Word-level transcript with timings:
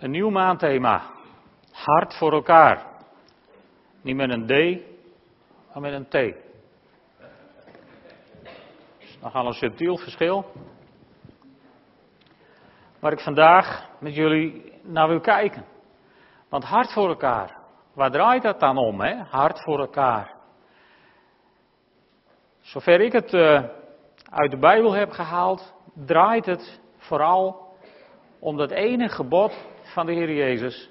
Een 0.00 0.10
nieuw 0.10 0.30
maandthema. 0.30 1.02
Hart 1.72 2.14
voor 2.14 2.32
elkaar. 2.32 2.86
Niet 4.02 4.16
met 4.16 4.30
een 4.30 4.46
D, 4.46 4.80
maar 5.72 5.82
met 5.82 5.92
een 5.92 6.08
T. 6.08 6.12
Dat 6.12 6.32
is 8.98 9.18
nogal 9.20 9.46
een 9.46 9.52
subtiel 9.52 9.96
verschil. 9.96 10.44
Waar 12.98 13.12
ik 13.12 13.20
vandaag 13.20 13.88
met 13.98 14.14
jullie 14.14 14.72
naar 14.82 15.08
wil 15.08 15.20
kijken. 15.20 15.64
Want 16.48 16.64
hart 16.64 16.92
voor 16.92 17.08
elkaar. 17.08 17.56
Waar 17.94 18.10
draait 18.10 18.42
dat 18.42 18.60
dan 18.60 18.76
om, 18.76 19.00
hè? 19.00 19.14
Hart 19.16 19.62
voor 19.62 19.78
elkaar. 19.78 20.34
Zover 22.60 23.00
ik 23.00 23.12
het 23.12 23.32
uh, 23.32 23.62
uit 24.30 24.50
de 24.50 24.58
Bijbel 24.58 24.92
heb 24.92 25.10
gehaald, 25.10 25.74
draait 25.94 26.46
het 26.46 26.80
vooral 26.96 27.76
om 28.38 28.56
dat 28.56 28.70
ene 28.70 29.08
gebod 29.08 29.68
van 29.90 30.06
de 30.06 30.12
Heer 30.12 30.34
Jezus. 30.34 30.90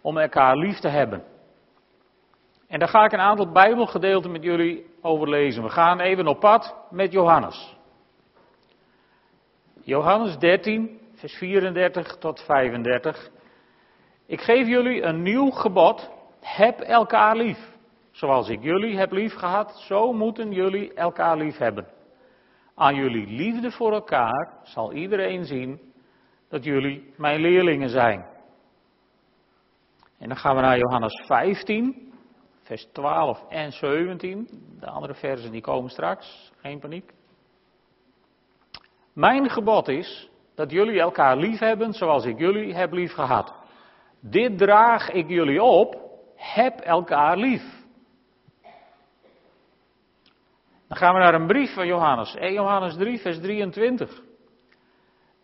Om 0.00 0.18
elkaar 0.18 0.56
lief 0.56 0.78
te 0.78 0.88
hebben. 0.88 1.24
En 2.68 2.78
daar 2.78 2.88
ga 2.88 3.04
ik 3.04 3.12
een 3.12 3.18
aantal 3.20 3.52
Bijbelgedeelten 3.52 4.32
met 4.32 4.42
jullie 4.42 4.86
over 5.02 5.28
lezen. 5.28 5.62
We 5.62 5.68
gaan 5.68 6.00
even 6.00 6.26
op 6.26 6.40
pad 6.40 6.74
met 6.90 7.12
Johannes. 7.12 7.76
Johannes 9.82 10.38
13, 10.38 11.00
vers 11.14 11.32
34 11.32 12.16
tot 12.16 12.40
35. 12.40 13.30
Ik 14.26 14.40
geef 14.40 14.66
jullie 14.66 15.02
een 15.02 15.22
nieuw 15.22 15.50
gebod. 15.50 16.10
Heb 16.40 16.80
elkaar 16.80 17.36
lief. 17.36 17.76
Zoals 18.10 18.48
ik 18.48 18.62
jullie 18.62 18.98
heb 18.98 19.12
lief 19.12 19.34
gehad, 19.34 19.78
zo 19.86 20.12
moeten 20.12 20.52
jullie 20.52 20.94
elkaar 20.94 21.36
lief 21.36 21.58
hebben. 21.58 21.86
Aan 22.74 22.94
jullie 22.94 23.26
liefde 23.26 23.70
voor 23.70 23.92
elkaar 23.92 24.52
zal 24.62 24.92
iedereen 24.92 25.44
zien 25.44 25.87
dat 26.48 26.64
jullie 26.64 27.12
mijn 27.16 27.40
leerlingen 27.40 27.88
zijn. 27.88 28.26
En 30.18 30.28
dan 30.28 30.36
gaan 30.36 30.56
we 30.56 30.60
naar 30.60 30.78
Johannes 30.78 31.22
15, 31.26 32.12
vers 32.62 32.88
12 32.92 33.48
en 33.48 33.72
17. 33.72 34.48
De 34.80 34.86
andere 34.86 35.14
versen 35.14 35.52
die 35.52 35.60
komen 35.60 35.90
straks, 35.90 36.52
geen 36.60 36.78
paniek. 36.78 37.12
Mijn 39.12 39.50
gebod 39.50 39.88
is 39.88 40.30
dat 40.54 40.70
jullie 40.70 41.00
elkaar 41.00 41.36
lief 41.36 41.58
hebben 41.58 41.92
zoals 41.92 42.24
ik 42.24 42.38
jullie 42.38 42.74
heb 42.74 42.92
lief 42.92 43.12
gehad. 43.12 43.54
Dit 44.20 44.58
draag 44.58 45.10
ik 45.10 45.28
jullie 45.28 45.62
op, 45.62 45.96
heb 46.34 46.80
elkaar 46.80 47.36
lief. 47.36 47.62
Dan 50.88 50.96
gaan 50.96 51.14
we 51.14 51.20
naar 51.20 51.34
een 51.34 51.46
brief 51.46 51.74
van 51.74 51.86
Johannes, 51.86 52.34
1 52.34 52.52
Johannes 52.52 52.94
3, 52.94 53.18
vers 53.18 53.40
23. 53.40 54.22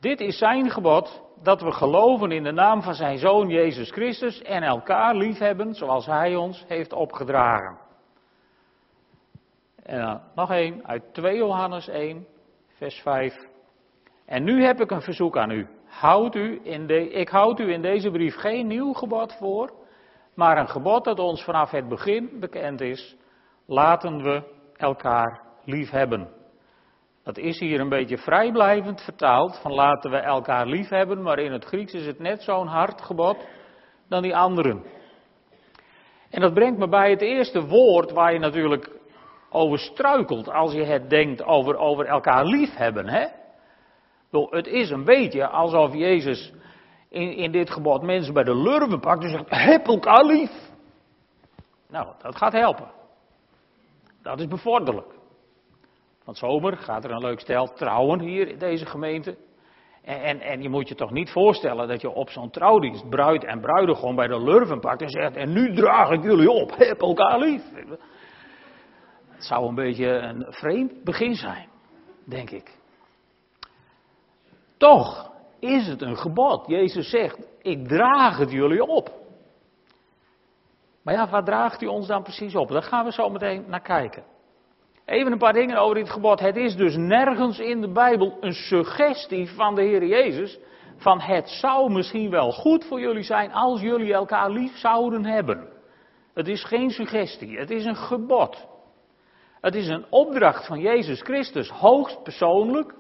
Dit 0.05 0.21
is 0.21 0.39
zijn 0.39 0.71
gebod, 0.71 1.23
dat 1.43 1.61
we 1.61 1.73
geloven 1.73 2.31
in 2.31 2.43
de 2.43 2.53
naam 2.53 2.83
van 2.83 2.95
zijn 2.95 3.19
Zoon 3.19 3.49
Jezus 3.49 3.91
Christus 3.91 4.43
en 4.43 4.63
elkaar 4.63 5.15
liefhebben 5.15 5.75
zoals 5.75 6.07
hij 6.07 6.37
ons 6.37 6.65
heeft 6.69 6.93
opgedragen. 6.93 7.79
En 9.83 10.01
dan 10.01 10.21
nog 10.35 10.51
één 10.51 10.87
uit 10.87 11.03
2 11.13 11.37
Johannes 11.37 11.89
1, 11.89 12.27
vers 12.77 13.01
5. 13.01 13.49
En 14.27 14.45
nu 14.45 14.65
heb 14.65 14.81
ik 14.81 14.91
een 14.91 15.03
verzoek 15.03 15.37
aan 15.37 15.51
u. 15.51 15.69
Houd 15.87 16.35
u 16.35 16.61
in 16.63 16.87
de, 16.87 17.11
ik 17.11 17.29
houd 17.29 17.61
u 17.61 17.73
in 17.73 17.83
deze 17.83 18.11
brief 18.11 18.37
geen 18.37 18.67
nieuw 18.67 18.93
gebod 18.93 19.37
voor, 19.37 19.73
maar 20.35 20.59
een 20.59 20.69
gebod 20.69 21.05
dat 21.05 21.19
ons 21.19 21.45
vanaf 21.45 21.71
het 21.71 21.89
begin 21.89 22.31
bekend 22.41 22.81
is. 22.81 23.17
Laten 23.67 24.23
we 24.23 24.43
elkaar 24.77 25.41
lief 25.65 25.91
hebben. 25.91 26.44
Dat 27.25 27.39
is 27.39 27.59
hier 27.59 27.81
een 27.81 27.89
beetje 27.89 28.19
vrijblijvend 28.19 29.01
vertaald, 29.01 29.59
van 29.63 29.73
laten 29.73 30.11
we 30.11 30.17
elkaar 30.17 30.67
lief 30.67 30.89
hebben, 30.89 31.23
maar 31.23 31.39
in 31.39 31.53
het 31.53 31.65
Grieks 31.65 31.93
is 31.93 32.07
het 32.07 32.19
net 32.19 32.43
zo'n 32.43 32.67
hard 32.67 33.03
gebod 33.03 33.47
dan 34.09 34.23
die 34.23 34.37
anderen. 34.37 34.85
En 36.31 36.41
dat 36.41 36.55
brengt 36.55 36.79
me 36.79 36.89
bij 36.89 37.11
het 37.11 37.21
eerste 37.21 37.67
woord 37.67 38.11
waar 38.11 38.33
je 38.33 38.39
natuurlijk 38.39 38.91
over 39.51 39.79
struikelt 39.79 40.51
als 40.51 40.73
je 40.73 40.85
het 40.85 41.11
denkt 41.11 41.45
over, 41.45 41.77
over 41.77 42.07
elkaar 42.07 42.45
lief 42.45 42.75
hebben. 42.77 43.09
Hè? 43.09 43.27
Het 44.51 44.67
is 44.67 44.91
een 44.91 45.05
beetje 45.05 45.49
alsof 45.49 45.95
Jezus 45.95 46.53
in, 47.09 47.33
in 47.33 47.53
dit 47.53 47.71
gebod 47.71 48.03
mensen 48.03 48.35
bij 48.35 48.45
de 48.45 48.57
lurven 48.57 49.01
pakt 49.01 49.23
en 49.23 49.31
zegt, 49.31 49.45
heb 49.49 49.87
elkaar 49.87 50.25
lief. 50.25 50.53
Nou, 51.89 52.09
dat 52.23 52.37
gaat 52.37 52.53
helpen. 52.53 52.91
Dat 54.23 54.41
is 54.41 54.49
bevorderlijk. 54.49 55.15
Want 56.25 56.39
zomer 56.39 56.77
gaat 56.77 57.05
er 57.05 57.11
een 57.11 57.25
leuk 57.25 57.41
stel 57.41 57.73
trouwen 57.73 58.21
hier 58.21 58.49
in 58.49 58.59
deze 58.59 58.87
gemeente. 58.87 59.37
En, 60.03 60.23
en, 60.23 60.41
en, 60.41 60.63
je 60.63 60.69
moet 60.69 60.89
je 60.89 60.95
toch 60.95 61.11
niet 61.11 61.31
voorstellen 61.31 61.89
dat 61.89 62.01
je 62.01 62.11
op 62.11 62.31
zo'n 62.31 62.51
trouwdienst 62.51 63.09
bruid 63.09 63.45
en 63.45 63.61
bruidegom 63.61 64.17
bij 64.17 64.27
de 64.27 64.43
lurven 64.43 64.81
pakt 64.81 65.03
en 65.03 65.09
zegt: 65.09 65.37
En 65.37 65.53
nu 65.53 65.75
draag 65.75 66.11
ik 66.11 66.23
jullie 66.23 66.51
op, 66.51 66.77
heb 66.77 67.01
elkaar 67.01 67.39
lief. 67.39 67.63
Het 69.29 69.45
zou 69.45 69.69
een 69.69 69.75
beetje 69.75 70.07
een 70.07 70.47
vreemd 70.49 71.05
begin 71.05 71.35
zijn, 71.35 71.69
denk 72.25 72.51
ik. 72.51 72.79
Toch 74.77 75.33
is 75.61 75.87
het 75.87 76.03
een 76.03 76.17
gebod. 76.17 76.67
Jezus 76.67 77.11
zegt: 77.11 77.39
Ik 77.63 77.89
draag 77.89 78.39
het 78.39 78.51
jullie 78.51 78.87
op. 78.87 79.11
Maar 81.03 81.15
ja, 81.15 81.29
waar 81.29 81.45
draagt 81.45 81.81
hij 81.81 81.89
ons 81.89 82.07
dan 82.07 82.23
precies 82.23 82.55
op? 82.55 82.69
Daar 82.69 82.83
gaan 82.83 83.05
we 83.05 83.13
zo 83.13 83.29
meteen 83.29 83.65
naar 83.69 83.83
kijken. 83.83 84.25
Even 85.05 85.33
een 85.33 85.39
paar 85.39 85.53
dingen 85.53 85.77
over 85.77 85.95
dit 85.95 86.11
gebod. 86.11 86.41
Het 86.41 86.57
is 86.57 86.77
dus 86.77 86.97
nergens 86.97 87.59
in 87.59 87.81
de 87.81 87.93
Bijbel 87.93 88.37
een 88.41 88.53
suggestie 88.53 89.51
van 89.51 89.75
de 89.75 89.83
Heer 89.83 90.05
Jezus. 90.07 90.59
Van 90.97 91.21
het 91.21 91.49
zou 91.49 91.93
misschien 91.93 92.31
wel 92.31 92.53
goed 92.53 92.85
voor 92.85 93.01
jullie 93.01 93.23
zijn 93.23 93.53
als 93.53 93.81
jullie 93.81 94.13
elkaar 94.13 94.51
lief 94.51 94.77
zouden 94.77 95.25
hebben. 95.25 95.69
Het 96.35 96.49
is 96.49 96.65
geen 96.65 96.91
suggestie, 96.91 97.59
het 97.59 97.71
is 97.71 97.85
een 97.85 97.97
gebod. 97.97 98.67
Het 99.61 99.75
is 99.75 99.89
een 99.89 100.05
opdracht 100.11 100.67
van 100.67 100.81
Jezus 100.81 101.23
Christus, 101.23 101.69
hoogst 101.69 102.23
persoonlijk. 102.23 102.95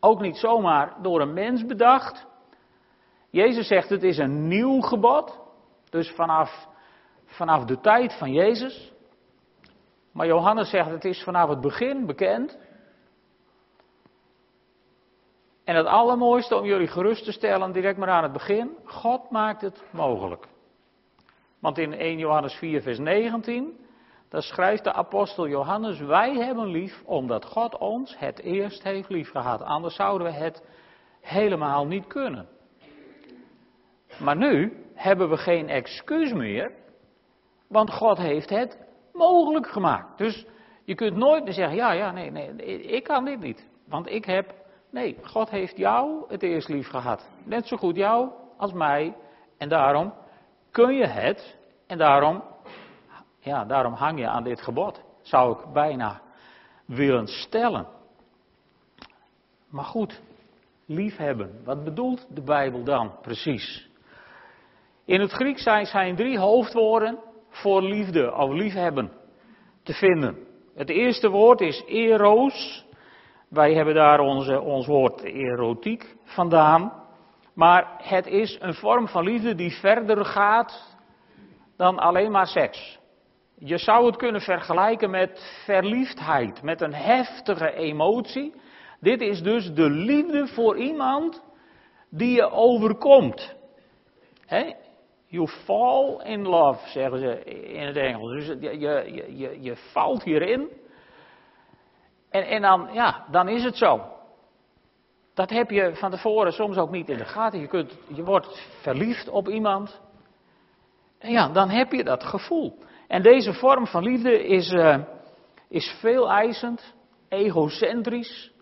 Ook 0.00 0.20
niet 0.20 0.36
zomaar 0.36 0.94
door 1.02 1.20
een 1.20 1.32
mens 1.32 1.66
bedacht. 1.66 2.26
Jezus 3.30 3.66
zegt 3.66 3.88
het 3.88 4.02
is 4.02 4.18
een 4.18 4.48
nieuw 4.48 4.80
gebod. 4.80 5.40
Dus 5.90 6.10
vanaf, 6.10 6.66
vanaf 7.24 7.64
de 7.64 7.80
tijd 7.80 8.18
van 8.18 8.32
Jezus. 8.32 8.92
Maar 10.12 10.26
Johannes 10.26 10.70
zegt 10.70 10.90
het 10.90 11.04
is 11.04 11.22
vanaf 11.22 11.48
het 11.48 11.60
begin 11.60 12.06
bekend. 12.06 12.58
En 15.64 15.76
het 15.76 15.86
allermooiste 15.86 16.56
om 16.56 16.64
jullie 16.64 16.86
gerust 16.86 17.24
te 17.24 17.32
stellen, 17.32 17.72
direct 17.72 17.98
maar 17.98 18.08
aan 18.08 18.22
het 18.22 18.32
begin, 18.32 18.76
God 18.84 19.30
maakt 19.30 19.60
het 19.60 19.84
mogelijk. 19.90 20.46
Want 21.60 21.78
in 21.78 21.92
1 21.92 22.18
Johannes 22.18 22.54
4, 22.54 22.82
vers 22.82 22.98
19, 22.98 23.80
daar 24.28 24.42
schrijft 24.42 24.84
de 24.84 24.92
apostel 24.92 25.48
Johannes, 25.48 26.00
wij 26.00 26.34
hebben 26.34 26.66
lief 26.66 27.02
omdat 27.04 27.44
God 27.44 27.78
ons 27.78 28.18
het 28.18 28.40
eerst 28.40 28.82
heeft 28.82 29.08
lief 29.08 29.30
gehad. 29.30 29.62
Anders 29.62 29.94
zouden 29.94 30.26
we 30.26 30.32
het 30.32 30.62
helemaal 31.20 31.86
niet 31.86 32.06
kunnen. 32.06 32.48
Maar 34.20 34.36
nu 34.36 34.84
hebben 34.94 35.28
we 35.28 35.36
geen 35.36 35.68
excuus 35.68 36.32
meer, 36.32 36.72
want 37.68 37.90
God 37.90 38.18
heeft 38.18 38.50
het 38.50 38.81
mogelijk 39.12 39.66
gemaakt. 39.66 40.18
Dus 40.18 40.46
je 40.84 40.94
kunt 40.94 41.16
nooit 41.16 41.44
meer 41.44 41.52
zeggen, 41.52 41.76
ja, 41.76 41.92
ja, 41.92 42.10
nee, 42.10 42.30
nee, 42.30 42.82
ik 42.82 43.04
kan 43.04 43.24
dit 43.24 43.40
niet. 43.40 43.66
Want 43.84 44.08
ik 44.08 44.24
heb, 44.24 44.54
nee, 44.90 45.16
God 45.22 45.50
heeft 45.50 45.76
jou 45.76 46.24
het 46.28 46.42
eerst 46.42 46.68
lief 46.68 46.88
gehad. 46.88 47.28
Net 47.44 47.66
zo 47.66 47.76
goed 47.76 47.96
jou 47.96 48.30
als 48.56 48.72
mij. 48.72 49.14
En 49.58 49.68
daarom 49.68 50.12
kun 50.70 50.94
je 50.94 51.06
het. 51.06 51.58
En 51.86 51.98
daarom, 51.98 52.42
ja, 53.38 53.64
daarom 53.64 53.92
hang 53.92 54.18
je 54.18 54.28
aan 54.28 54.44
dit 54.44 54.60
gebod. 54.60 55.00
Zou 55.20 55.58
ik 55.58 55.72
bijna 55.72 56.20
willen 56.86 57.26
stellen. 57.26 57.86
Maar 59.68 59.84
goed, 59.84 60.20
liefhebben. 60.86 61.60
Wat 61.64 61.84
bedoelt 61.84 62.26
de 62.34 62.42
Bijbel 62.42 62.84
dan 62.84 63.12
precies? 63.22 63.90
In 65.04 65.20
het 65.20 65.32
Grieks 65.32 65.62
zijn, 65.62 65.86
zijn 65.86 66.16
drie 66.16 66.38
hoofdwoorden 66.38 67.18
voor 67.52 67.82
liefde 67.82 68.34
of 68.34 68.52
liefhebben 68.52 69.12
te 69.82 69.92
vinden. 69.92 70.36
Het 70.74 70.88
eerste 70.88 71.28
woord 71.28 71.60
is 71.60 71.82
eros. 71.86 72.86
Wij 73.48 73.74
hebben 73.74 73.94
daar 73.94 74.20
onze, 74.20 74.60
ons 74.60 74.86
woord 74.86 75.22
erotiek 75.22 76.16
vandaan. 76.24 76.92
Maar 77.54 77.94
het 78.02 78.26
is 78.26 78.58
een 78.60 78.74
vorm 78.74 79.08
van 79.08 79.24
liefde 79.24 79.54
die 79.54 79.70
verder 79.70 80.24
gaat 80.24 80.96
dan 81.76 81.98
alleen 81.98 82.30
maar 82.30 82.46
seks. 82.46 82.98
Je 83.58 83.78
zou 83.78 84.06
het 84.06 84.16
kunnen 84.16 84.40
vergelijken 84.40 85.10
met 85.10 85.60
verliefdheid, 85.64 86.62
met 86.62 86.80
een 86.80 86.94
heftige 86.94 87.72
emotie. 87.72 88.54
Dit 89.00 89.20
is 89.20 89.42
dus 89.42 89.72
de 89.72 89.90
liefde 89.90 90.46
voor 90.46 90.76
iemand 90.76 91.42
die 92.10 92.34
je 92.34 92.50
overkomt. 92.50 93.54
You 95.32 95.48
fall 95.48 96.20
in 96.24 96.42
love, 96.42 96.88
zeggen 96.88 97.18
ze 97.18 97.44
in 97.44 97.86
het 97.86 97.96
Engels. 97.96 98.32
Dus 98.32 98.46
je, 98.46 98.78
je, 98.78 99.36
je, 99.36 99.62
je 99.62 99.76
valt 99.76 100.22
hierin. 100.22 100.68
En, 102.30 102.46
en 102.46 102.62
dan, 102.62 102.88
ja, 102.92 103.24
dan 103.30 103.48
is 103.48 103.64
het 103.64 103.76
zo. 103.76 104.00
Dat 105.34 105.50
heb 105.50 105.70
je 105.70 105.94
van 105.94 106.10
tevoren 106.10 106.52
soms 106.52 106.76
ook 106.76 106.90
niet 106.90 107.08
in 107.08 107.16
de 107.16 107.24
gaten. 107.24 107.60
Je, 107.60 107.66
kunt, 107.66 107.98
je 108.08 108.24
wordt 108.24 108.68
verliefd 108.80 109.28
op 109.28 109.48
iemand. 109.48 110.00
En 111.18 111.30
ja, 111.30 111.48
dan 111.48 111.68
heb 111.68 111.92
je 111.92 112.04
dat 112.04 112.24
gevoel. 112.24 112.78
En 113.08 113.22
deze 113.22 113.52
vorm 113.52 113.86
van 113.86 114.02
liefde 114.02 114.46
is, 114.46 114.72
uh, 114.72 114.98
is 115.68 115.96
veel 116.00 116.30
eisend, 116.30 116.94
egocentrisch. 117.28 118.52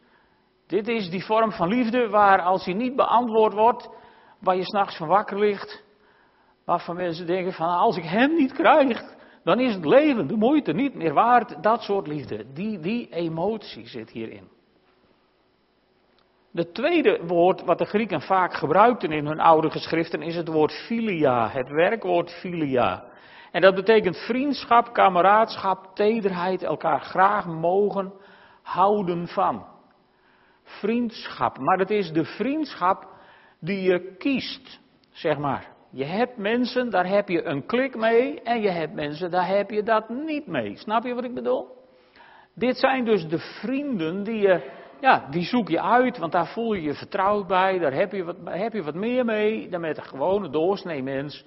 Dit 0.67 0.89
is 0.89 1.11
die 1.11 1.25
vorm 1.25 1.53
van 1.53 1.69
liefde 1.69 2.09
waar 2.09 2.43
als 2.43 2.65
die 2.65 2.75
niet 2.75 2.97
beantwoord 2.97 3.53
wordt, 3.53 3.89
waar 4.41 4.57
je 4.57 4.65
s'nachts 4.65 4.97
van 4.97 5.09
wakker 5.09 5.39
ligt. 5.39 5.89
Waarvan 6.65 6.97
mensen 6.97 7.27
denken 7.27 7.53
van 7.53 7.69
als 7.69 7.97
ik 7.97 8.05
hem 8.05 8.35
niet 8.35 8.53
krijg, 8.53 9.19
dan 9.45 9.61
is 9.61 9.75
het 9.75 9.85
leven, 9.85 10.27
de 10.27 10.37
moeite 10.37 10.73
niet 10.73 10.95
meer 10.95 11.15
waard. 11.15 11.63
Dat 11.63 11.83
soort 11.83 12.07
liefde, 12.07 12.53
die, 12.53 12.81
die 12.81 13.09
emotie 13.11 13.87
zit 13.87 14.11
hierin. 14.11 14.49
Het 16.53 16.75
tweede 16.75 17.21
woord 17.27 17.63
wat 17.63 17.79
de 17.79 17.85
Grieken 17.85 18.21
vaak 18.21 18.55
gebruikten 18.55 19.13
in 19.13 19.27
hun 19.27 19.41
oude 19.41 19.71
geschriften 19.71 20.23
is 20.23 20.37
het 20.37 20.49
woord 20.49 20.73
filia, 20.73 21.49
het 21.49 21.69
werkwoord 21.69 22.31
filia. 22.31 23.05
En 23.51 23.61
dat 23.61 23.75
betekent 23.75 24.17
vriendschap, 24.17 24.93
kameraadschap, 24.93 25.95
tederheid, 25.95 26.63
elkaar 26.63 27.01
graag 27.01 27.47
mogen 27.47 28.13
houden 28.63 29.29
van. 29.29 29.67
Vriendschap, 30.63 31.59
maar 31.59 31.79
het 31.79 31.91
is 31.91 32.13
de 32.13 32.25
vriendschap 32.25 33.07
die 33.61 33.83
je 33.83 34.17
kiest, 34.17 34.81
zeg 35.11 35.39
maar. 35.39 35.69
Je 35.91 36.05
hebt 36.05 36.37
mensen, 36.37 36.91
daar 36.91 37.07
heb 37.07 37.29
je 37.29 37.45
een 37.45 37.67
klik 37.67 37.97
mee, 37.97 38.41
en 38.43 38.61
je 38.61 38.71
hebt 38.71 38.95
mensen, 38.95 39.31
daar 39.31 39.49
heb 39.49 39.71
je 39.71 39.83
dat 39.83 40.09
niet 40.09 40.47
mee. 40.47 40.77
Snap 40.77 41.05
je 41.05 41.15
wat 41.15 41.25
ik 41.25 41.35
bedoel? 41.35 41.69
Dit 42.55 42.77
zijn 42.77 43.05
dus 43.05 43.29
de 43.29 43.39
vrienden 43.39 44.23
die 44.23 44.41
je, 44.41 44.71
ja, 45.01 45.27
die 45.31 45.45
zoek 45.45 45.69
je 45.69 45.81
uit, 45.81 46.19
want 46.19 46.33
daar 46.33 46.47
voel 46.47 46.73
je 46.73 46.83
je 46.83 46.95
vertrouwd 46.95 47.47
bij, 47.47 47.79
daar 47.79 47.93
heb 47.93 48.13
je 48.13 48.25
wat, 48.25 48.37
heb 48.45 48.73
je 48.73 48.83
wat 48.83 48.95
meer 48.95 49.25
mee 49.25 49.69
dan 49.69 49.81
met 49.81 49.97
een 49.97 50.05
gewone 50.05 50.51
doorsnee 50.51 51.03
mens. 51.03 51.45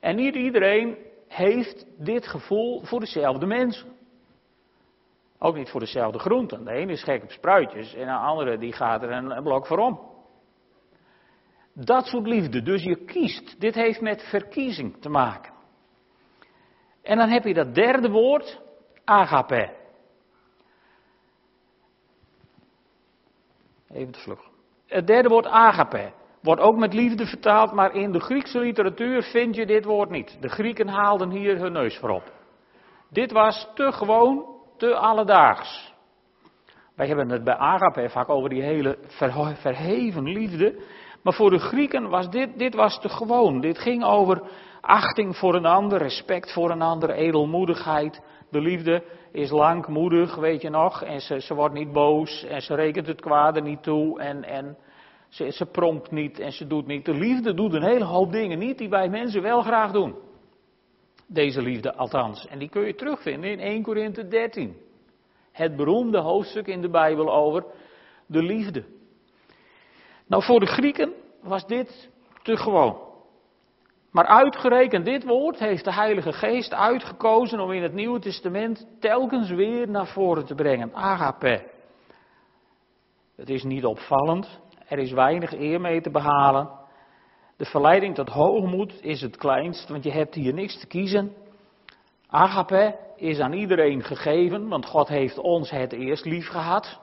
En 0.00 0.16
niet 0.16 0.34
iedereen 0.34 0.96
heeft 1.28 1.86
dit 1.98 2.26
gevoel 2.26 2.80
voor 2.84 3.00
dezelfde 3.00 3.46
mensen. 3.46 3.90
Ook 5.38 5.56
niet 5.56 5.70
voor 5.70 5.80
dezelfde 5.80 6.18
groenten. 6.18 6.64
De 6.64 6.70
ene 6.70 6.92
is 6.92 7.02
gek 7.02 7.22
op 7.22 7.30
spruitjes 7.30 7.94
en 7.94 8.06
de 8.06 8.12
andere 8.12 8.58
die 8.58 8.72
gaat 8.72 9.02
er 9.02 9.10
een 9.10 9.42
blok 9.42 9.66
voor 9.66 9.78
om. 9.78 10.11
Dat 11.74 12.06
soort 12.06 12.26
liefde. 12.26 12.62
Dus 12.62 12.82
je 12.82 13.04
kiest. 13.04 13.60
Dit 13.60 13.74
heeft 13.74 14.00
met 14.00 14.22
verkiezing 14.22 15.00
te 15.00 15.08
maken. 15.08 15.52
En 17.02 17.16
dan 17.16 17.28
heb 17.28 17.44
je 17.44 17.54
dat 17.54 17.74
derde 17.74 18.08
woord, 18.08 18.60
agape. 19.04 19.74
Even 23.88 24.12
te 24.12 24.18
vlug. 24.18 24.40
Het 24.86 25.06
derde 25.06 25.28
woord 25.28 25.46
agape 25.46 26.12
wordt 26.42 26.60
ook 26.60 26.76
met 26.76 26.94
liefde 26.94 27.26
vertaald, 27.26 27.72
maar 27.72 27.94
in 27.94 28.12
de 28.12 28.20
Griekse 28.20 28.58
literatuur 28.58 29.22
vind 29.22 29.54
je 29.54 29.66
dit 29.66 29.84
woord 29.84 30.10
niet. 30.10 30.36
De 30.40 30.48
Grieken 30.48 30.88
haalden 30.88 31.30
hier 31.30 31.58
hun 31.58 31.72
neus 31.72 31.98
voorop. 31.98 32.32
Dit 33.10 33.32
was 33.32 33.68
te 33.74 33.92
gewoon, 33.92 34.46
te 34.76 34.94
alledaags. 34.94 35.94
Wij 36.96 37.06
hebben 37.06 37.30
het 37.30 37.44
bij 37.44 37.56
agape 37.56 38.08
vaak 38.08 38.28
over 38.28 38.48
die 38.48 38.62
hele 38.62 38.98
verheven 39.54 40.22
liefde. 40.22 40.82
Maar 41.22 41.34
voor 41.34 41.50
de 41.50 41.58
Grieken 41.58 42.08
was 42.08 42.30
dit, 42.30 42.58
dit 42.58 42.74
was 42.74 43.00
te 43.00 43.08
gewoon. 43.08 43.60
Dit 43.60 43.78
ging 43.78 44.04
over 44.04 44.42
achting 44.80 45.36
voor 45.36 45.54
een 45.54 45.66
ander, 45.66 45.98
respect 45.98 46.52
voor 46.52 46.70
een 46.70 46.82
ander, 46.82 47.10
edelmoedigheid. 47.10 48.22
De 48.50 48.60
liefde 48.60 49.02
is 49.32 49.50
langmoedig, 49.50 50.34
weet 50.34 50.62
je 50.62 50.70
nog. 50.70 51.02
En 51.02 51.20
ze, 51.20 51.40
ze 51.40 51.54
wordt 51.54 51.74
niet 51.74 51.92
boos 51.92 52.44
en 52.44 52.62
ze 52.62 52.74
rekent 52.74 53.06
het 53.06 53.20
kwade 53.20 53.60
niet 53.60 53.82
toe. 53.82 54.20
En, 54.20 54.44
en 54.44 54.76
ze, 55.28 55.50
ze 55.50 55.66
prompt 55.66 56.10
niet 56.10 56.38
en 56.38 56.52
ze 56.52 56.66
doet 56.66 56.86
niet. 56.86 57.04
De 57.04 57.14
liefde 57.14 57.54
doet 57.54 57.72
een 57.72 57.82
hele 57.82 58.04
hoop 58.04 58.32
dingen 58.32 58.58
niet 58.58 58.78
die 58.78 58.88
wij 58.88 59.08
mensen 59.08 59.42
wel 59.42 59.62
graag 59.62 59.92
doen. 59.92 60.14
Deze 61.26 61.62
liefde 61.62 61.94
althans. 61.94 62.46
En 62.46 62.58
die 62.58 62.68
kun 62.68 62.86
je 62.86 62.94
terugvinden 62.94 63.50
in 63.50 63.60
1 63.60 63.82
Korinthe 63.82 64.28
13. 64.28 64.76
Het 65.52 65.76
beroemde 65.76 66.18
hoofdstuk 66.18 66.66
in 66.66 66.80
de 66.80 66.90
Bijbel 66.90 67.32
over 67.32 67.64
de 68.26 68.42
liefde. 68.42 68.84
Nou, 70.32 70.44
voor 70.44 70.60
de 70.60 70.66
Grieken 70.66 71.12
was 71.42 71.66
dit 71.66 72.10
te 72.42 72.56
gewoon. 72.56 72.98
Maar 74.10 74.26
uitgerekend 74.26 75.04
dit 75.04 75.24
woord 75.24 75.58
heeft 75.58 75.84
de 75.84 75.92
Heilige 75.92 76.32
Geest 76.32 76.72
uitgekozen 76.72 77.60
om 77.60 77.72
in 77.72 77.82
het 77.82 77.92
Nieuwe 77.92 78.18
Testament 78.18 78.86
telkens 79.00 79.50
weer 79.50 79.88
naar 79.88 80.06
voren 80.06 80.44
te 80.44 80.54
brengen. 80.54 80.94
Agape. 80.94 81.70
Het 83.36 83.48
is 83.48 83.62
niet 83.62 83.84
opvallend, 83.84 84.60
er 84.88 84.98
is 84.98 85.12
weinig 85.12 85.52
eer 85.52 85.80
mee 85.80 86.00
te 86.00 86.10
behalen. 86.10 86.70
De 87.56 87.64
verleiding 87.64 88.14
tot 88.14 88.28
hoogmoed 88.28 89.02
is 89.02 89.20
het 89.20 89.36
kleinst, 89.36 89.88
want 89.88 90.04
je 90.04 90.12
hebt 90.12 90.34
hier 90.34 90.54
niks 90.54 90.80
te 90.80 90.86
kiezen. 90.86 91.34
Agape 92.26 92.98
is 93.16 93.40
aan 93.40 93.52
iedereen 93.52 94.02
gegeven, 94.02 94.68
want 94.68 94.86
God 94.86 95.08
heeft 95.08 95.38
ons 95.38 95.70
het 95.70 95.92
eerst 95.92 96.24
lief 96.24 96.48
gehad. 96.48 97.00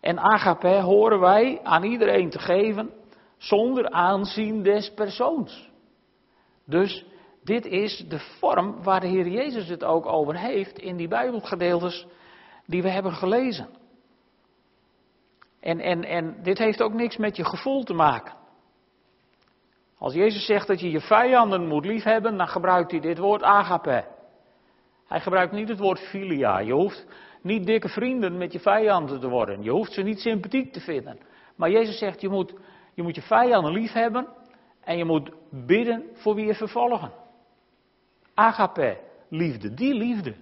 En 0.00 0.18
agape 0.18 0.80
horen 0.80 1.20
wij 1.20 1.60
aan 1.62 1.82
iedereen 1.82 2.30
te 2.30 2.38
geven 2.38 2.90
zonder 3.36 3.90
aanzien 3.90 4.62
des 4.62 4.94
persoons. 4.94 5.70
Dus 6.66 7.04
dit 7.44 7.66
is 7.66 8.04
de 8.08 8.18
vorm 8.18 8.82
waar 8.82 9.00
de 9.00 9.06
Heer 9.06 9.28
Jezus 9.28 9.68
het 9.68 9.84
ook 9.84 10.06
over 10.06 10.36
heeft 10.36 10.78
in 10.78 10.96
die 10.96 11.08
Bijbelgedeeltes 11.08 12.06
die 12.66 12.82
we 12.82 12.88
hebben 12.88 13.12
gelezen. 13.12 13.68
En, 15.60 15.80
en, 15.80 16.04
en 16.04 16.42
dit 16.42 16.58
heeft 16.58 16.82
ook 16.82 16.92
niks 16.92 17.16
met 17.16 17.36
je 17.36 17.44
gevoel 17.44 17.82
te 17.84 17.94
maken. 17.94 18.36
Als 19.98 20.14
Jezus 20.14 20.46
zegt 20.46 20.66
dat 20.66 20.80
je 20.80 20.90
je 20.90 21.00
vijanden 21.00 21.66
moet 21.66 21.84
liefhebben, 21.84 22.36
dan 22.36 22.48
gebruikt 22.48 22.90
hij 22.90 23.00
dit 23.00 23.18
woord 23.18 23.42
agape. 23.42 24.04
Hij 25.06 25.20
gebruikt 25.20 25.52
niet 25.52 25.68
het 25.68 25.78
woord 25.78 25.98
filia. 25.98 26.58
Je 26.58 26.72
hoeft 26.72 27.06
niet 27.42 27.66
dikke 27.66 27.88
vrienden 27.88 28.38
met 28.38 28.52
je 28.52 28.60
vijanden 28.60 29.20
te 29.20 29.28
worden. 29.28 29.62
Je 29.62 29.70
hoeft 29.70 29.92
ze 29.92 30.02
niet 30.02 30.20
sympathiek 30.20 30.72
te 30.72 30.80
vinden. 30.80 31.18
Maar 31.56 31.70
Jezus 31.70 31.98
zegt, 31.98 32.20
je 32.20 32.28
moet 32.28 32.54
je, 32.94 33.02
moet 33.02 33.14
je 33.14 33.22
vijanden 33.22 33.72
lief 33.72 33.92
hebben 33.92 34.28
en 34.80 34.96
je 34.96 35.04
moet 35.04 35.30
bidden 35.50 36.04
voor 36.12 36.34
wie 36.34 36.46
je 36.46 36.54
vervolgen. 36.54 37.12
Agape, 38.34 39.00
liefde, 39.28 39.74
die 39.74 39.94
liefde, 39.94 40.34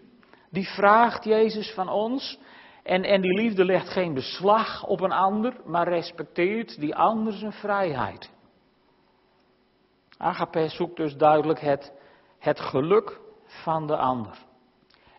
die 0.51 0.69
vraagt 0.69 1.25
Jezus 1.25 1.73
van 1.75 1.89
ons. 1.89 2.39
En, 2.83 3.05
en 3.05 3.21
die 3.21 3.35
liefde 3.35 3.65
legt 3.65 3.89
geen 3.89 4.15
beslag 4.15 4.87
op 4.87 5.01
een 5.01 5.13
ander, 5.13 5.55
maar 5.65 5.89
respecteert 5.89 6.81
die 6.81 6.95
ander 6.95 7.33
zijn 7.33 7.53
vrijheid. 7.53 8.31
Agape 10.19 10.69
zoekt 10.69 10.97
dus 10.97 11.17
duidelijk 11.17 11.61
het, 11.61 11.93
het 12.39 12.61
geluk 12.61 13.21
van 13.45 13.87
de 13.87 13.97
ander. 13.97 14.39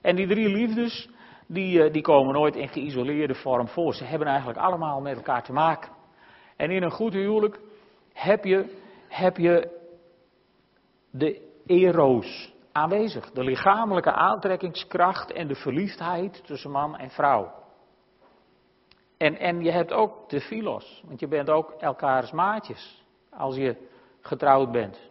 En 0.01 0.15
die 0.15 0.27
drie 0.27 0.49
liefdes, 0.49 1.09
die, 1.47 1.83
eh, 1.83 1.93
die 1.93 2.01
komen 2.01 2.33
nooit 2.33 2.55
in 2.55 2.67
geïsoleerde 2.67 3.35
vorm 3.35 3.67
voor. 3.67 3.93
Ze 3.93 4.03
hebben 4.03 4.27
eigenlijk 4.27 4.59
allemaal 4.59 5.01
met 5.01 5.15
elkaar 5.15 5.43
te 5.43 5.53
maken. 5.53 5.91
En 6.55 6.71
in 6.71 6.83
een 6.83 6.91
goed 6.91 7.13
huwelijk 7.13 7.59
heb 8.13 8.43
je, 8.43 8.81
heb 9.07 9.37
je 9.37 9.79
de 11.11 11.41
eros 11.65 12.53
aanwezig. 12.71 13.31
De 13.31 13.43
lichamelijke 13.43 14.11
aantrekkingskracht 14.11 15.31
en 15.31 15.47
de 15.47 15.55
verliefdheid 15.55 16.45
tussen 16.45 16.71
man 16.71 16.97
en 16.97 17.09
vrouw. 17.09 17.51
En, 19.17 19.37
en 19.39 19.61
je 19.61 19.71
hebt 19.71 19.91
ook 19.91 20.29
de 20.29 20.41
filos, 20.41 21.03
want 21.05 21.19
je 21.19 21.27
bent 21.27 21.49
ook 21.49 21.71
elkaars 21.71 22.31
maatjes 22.31 23.03
als 23.29 23.55
je 23.55 23.75
getrouwd 24.21 24.71
bent. 24.71 25.09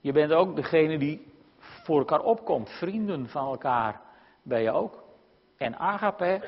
Je 0.00 0.12
bent 0.12 0.32
ook 0.32 0.56
degene 0.56 0.98
die 0.98 1.32
voor 1.58 1.98
elkaar 1.98 2.20
opkomt, 2.20 2.70
vrienden 2.70 3.28
van 3.28 3.46
elkaar 3.46 4.00
ben 4.42 4.62
je 4.62 4.70
ook. 4.70 5.03
En 5.64 5.78
agape, 5.78 6.40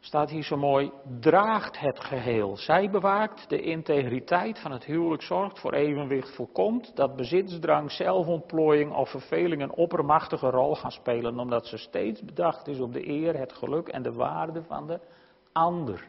staat 0.00 0.30
hier 0.30 0.42
zo 0.42 0.56
mooi, 0.56 0.92
draagt 1.20 1.78
het 1.78 2.00
geheel. 2.00 2.56
Zij 2.56 2.90
bewaakt 2.90 3.48
de 3.48 3.60
integriteit 3.60 4.58
van 4.58 4.72
het 4.72 4.84
huwelijk, 4.84 5.22
zorgt 5.22 5.58
voor 5.58 5.72
evenwicht, 5.72 6.34
voorkomt 6.34 6.96
dat 6.96 7.16
bezitsdrang, 7.16 7.90
zelfontplooiing 7.92 8.92
of 8.92 9.10
verveling 9.10 9.62
een 9.62 9.72
oppermachtige 9.72 10.50
rol 10.50 10.74
gaan 10.74 10.90
spelen, 10.90 11.38
omdat 11.38 11.66
ze 11.66 11.76
steeds 11.76 12.24
bedacht 12.24 12.68
is 12.68 12.80
op 12.80 12.92
de 12.92 13.08
eer, 13.08 13.38
het 13.38 13.52
geluk 13.52 13.88
en 13.88 14.02
de 14.02 14.12
waarde 14.12 14.62
van 14.62 14.86
de 14.86 15.00
ander. 15.52 16.08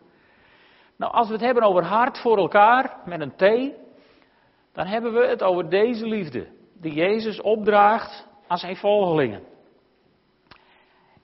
Nou, 0.96 1.14
als 1.14 1.28
we 1.28 1.34
het 1.34 1.44
hebben 1.44 1.64
over 1.64 1.84
hart 1.84 2.20
voor 2.20 2.38
elkaar, 2.38 2.98
met 3.06 3.22
een 3.22 3.36
T, 3.36 3.76
dan 4.74 4.86
hebben 4.86 5.14
we 5.14 5.28
het 5.28 5.44
over 5.44 5.70
deze 5.70 6.06
liefde, 6.06 6.48
die 6.74 6.94
Jezus 6.94 7.42
opdraagt 7.42 8.28
aan 8.48 8.58
zijn 8.58 8.76
volgelingen. 8.76 9.51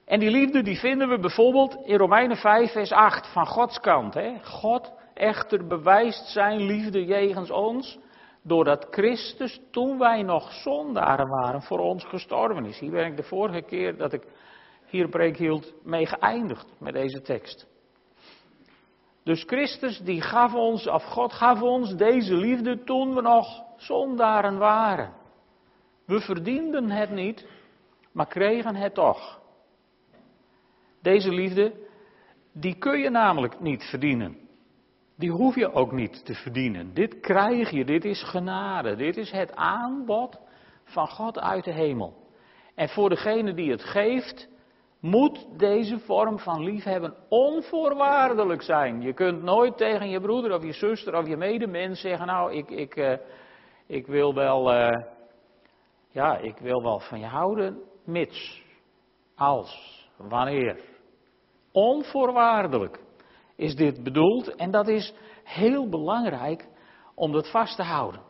En 0.08 0.20
die 0.20 0.32
liefde 0.32 0.62
die 0.62 0.80
vinden 0.80 1.10
we 1.10 1.20
bijvoorbeeld 1.20 1.78
in 1.86 1.98
Romeinen 1.98 2.38
5, 2.38 2.72
vers 2.72 2.92
8 2.92 3.28
van 3.28 3.48
Gods 3.48 3.80
kant. 3.80 4.14
Hè? 4.14 4.44
God 4.44 4.92
echter 5.14 5.68
bewijst 5.68 6.28
zijn 6.28 6.62
liefde 6.62 7.06
jegens 7.06 7.52
ons, 7.52 8.00
doordat 8.42 8.88
Christus, 8.90 9.62
toen 9.72 9.98
wij 9.98 10.24
nog 10.24 10.52
zondaren 10.52 11.28
waren, 11.28 11.62
voor 11.62 11.80
ons 11.80 12.04
gestorven 12.04 12.66
is. 12.66 12.80
Hier 12.80 12.92
ben 12.92 13.06
ik 13.06 13.18
de 13.18 13.24
vorige 13.24 13.62
keer 13.62 13.98
dat 13.98 14.14
ik 14.14 14.24
hier 14.86 15.10
preek 15.10 15.38
hield 15.38 15.74
mee 15.84 16.06
geëindigd 16.06 16.68
met 16.80 16.94
deze 16.94 17.22
tekst. 17.22 17.68
Dus 19.24 19.44
Christus 19.44 20.00
die 20.00 20.22
gaf 20.22 20.54
ons, 20.54 20.88
of 20.88 21.04
God 21.04 21.34
gaf 21.34 21.62
ons 21.62 21.96
deze 21.96 22.36
liefde 22.36 22.84
toen 22.84 23.16
we 23.16 23.22
nog 23.22 23.64
zondaren 23.78 24.58
waren. 24.58 25.14
We 26.06 26.20
verdienden 26.20 26.92
het 26.92 27.10
niet, 27.10 27.48
maar 28.12 28.28
kregen 28.28 28.76
het 28.76 28.94
toch. 28.94 29.46
Deze 31.08 31.32
liefde, 31.32 31.74
die 32.54 32.78
kun 32.78 33.00
je 33.00 33.10
namelijk 33.10 33.60
niet 33.60 33.84
verdienen. 33.84 34.38
Die 35.18 35.32
hoef 35.32 35.56
je 35.56 35.74
ook 35.74 35.92
niet 35.92 36.26
te 36.26 36.34
verdienen. 36.34 36.94
Dit 36.94 37.20
krijg 37.20 37.70
je, 37.70 37.86
dit 37.86 38.06
is 38.06 38.24
genade, 38.24 38.96
dit 38.96 39.18
is 39.18 39.32
het 39.32 39.56
aanbod 39.56 40.40
van 40.84 41.08
God 41.08 41.40
uit 41.40 41.64
de 41.64 41.74
hemel. 41.74 42.14
En 42.76 42.90
voor 42.90 43.10
degene 43.10 43.54
die 43.54 43.72
het 43.72 43.84
geeft, 43.84 44.50
moet 45.00 45.48
deze 45.58 46.00
vorm 46.00 46.40
van 46.40 46.64
liefhebben 46.64 47.16
onvoorwaardelijk 47.30 48.62
zijn. 48.62 49.02
Je 49.02 49.14
kunt 49.14 49.44
nooit 49.44 49.78
tegen 49.78 50.10
je 50.10 50.22
broeder 50.22 50.54
of 50.54 50.64
je 50.64 50.74
zuster 50.74 51.18
of 51.18 51.28
je 51.28 51.38
medemens 51.38 52.02
zeggen, 52.02 52.28
nou, 52.28 52.54
ik, 52.54 52.70
ik, 52.70 52.96
uh, 52.96 53.18
ik 53.86 54.08
wil 54.08 54.34
wel, 54.34 54.74
uh, 54.74 55.04
ja, 56.10 56.38
ik 56.38 56.58
wil 56.58 56.84
wel 56.84 57.00
van 57.00 57.20
je 57.20 57.26
houden, 57.26 57.82
mits, 58.06 58.64
als, 59.36 60.10
wanneer. 60.18 60.96
Onvoorwaardelijk 61.78 63.00
is 63.56 63.76
dit 63.76 64.04
bedoeld 64.04 64.56
en 64.56 64.72
dat 64.72 64.88
is 64.88 65.14
heel 65.44 65.90
belangrijk 65.90 66.68
om 67.16 67.32
dat 67.32 67.50
vast 67.52 67.76
te 67.76 67.84
houden. 67.84 68.22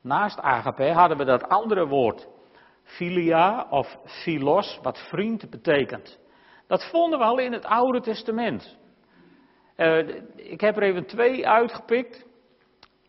Naast 0.00 0.40
agape 0.40 0.92
hadden 0.92 1.16
we 1.16 1.24
dat 1.24 1.48
andere 1.48 1.86
woord, 1.86 2.28
filia 2.82 3.66
of 3.70 3.98
philos, 4.04 4.78
wat 4.82 4.98
vriend 4.98 5.50
betekent. 5.50 6.18
Dat 6.66 6.84
vonden 6.90 7.18
we 7.18 7.24
al 7.24 7.38
in 7.38 7.52
het 7.52 7.64
Oude 7.64 8.00
Testament. 8.00 8.78
Uh, 9.76 10.08
ik 10.36 10.60
heb 10.60 10.76
er 10.76 10.82
even 10.82 11.06
twee 11.06 11.48
uitgepikt. 11.48 12.26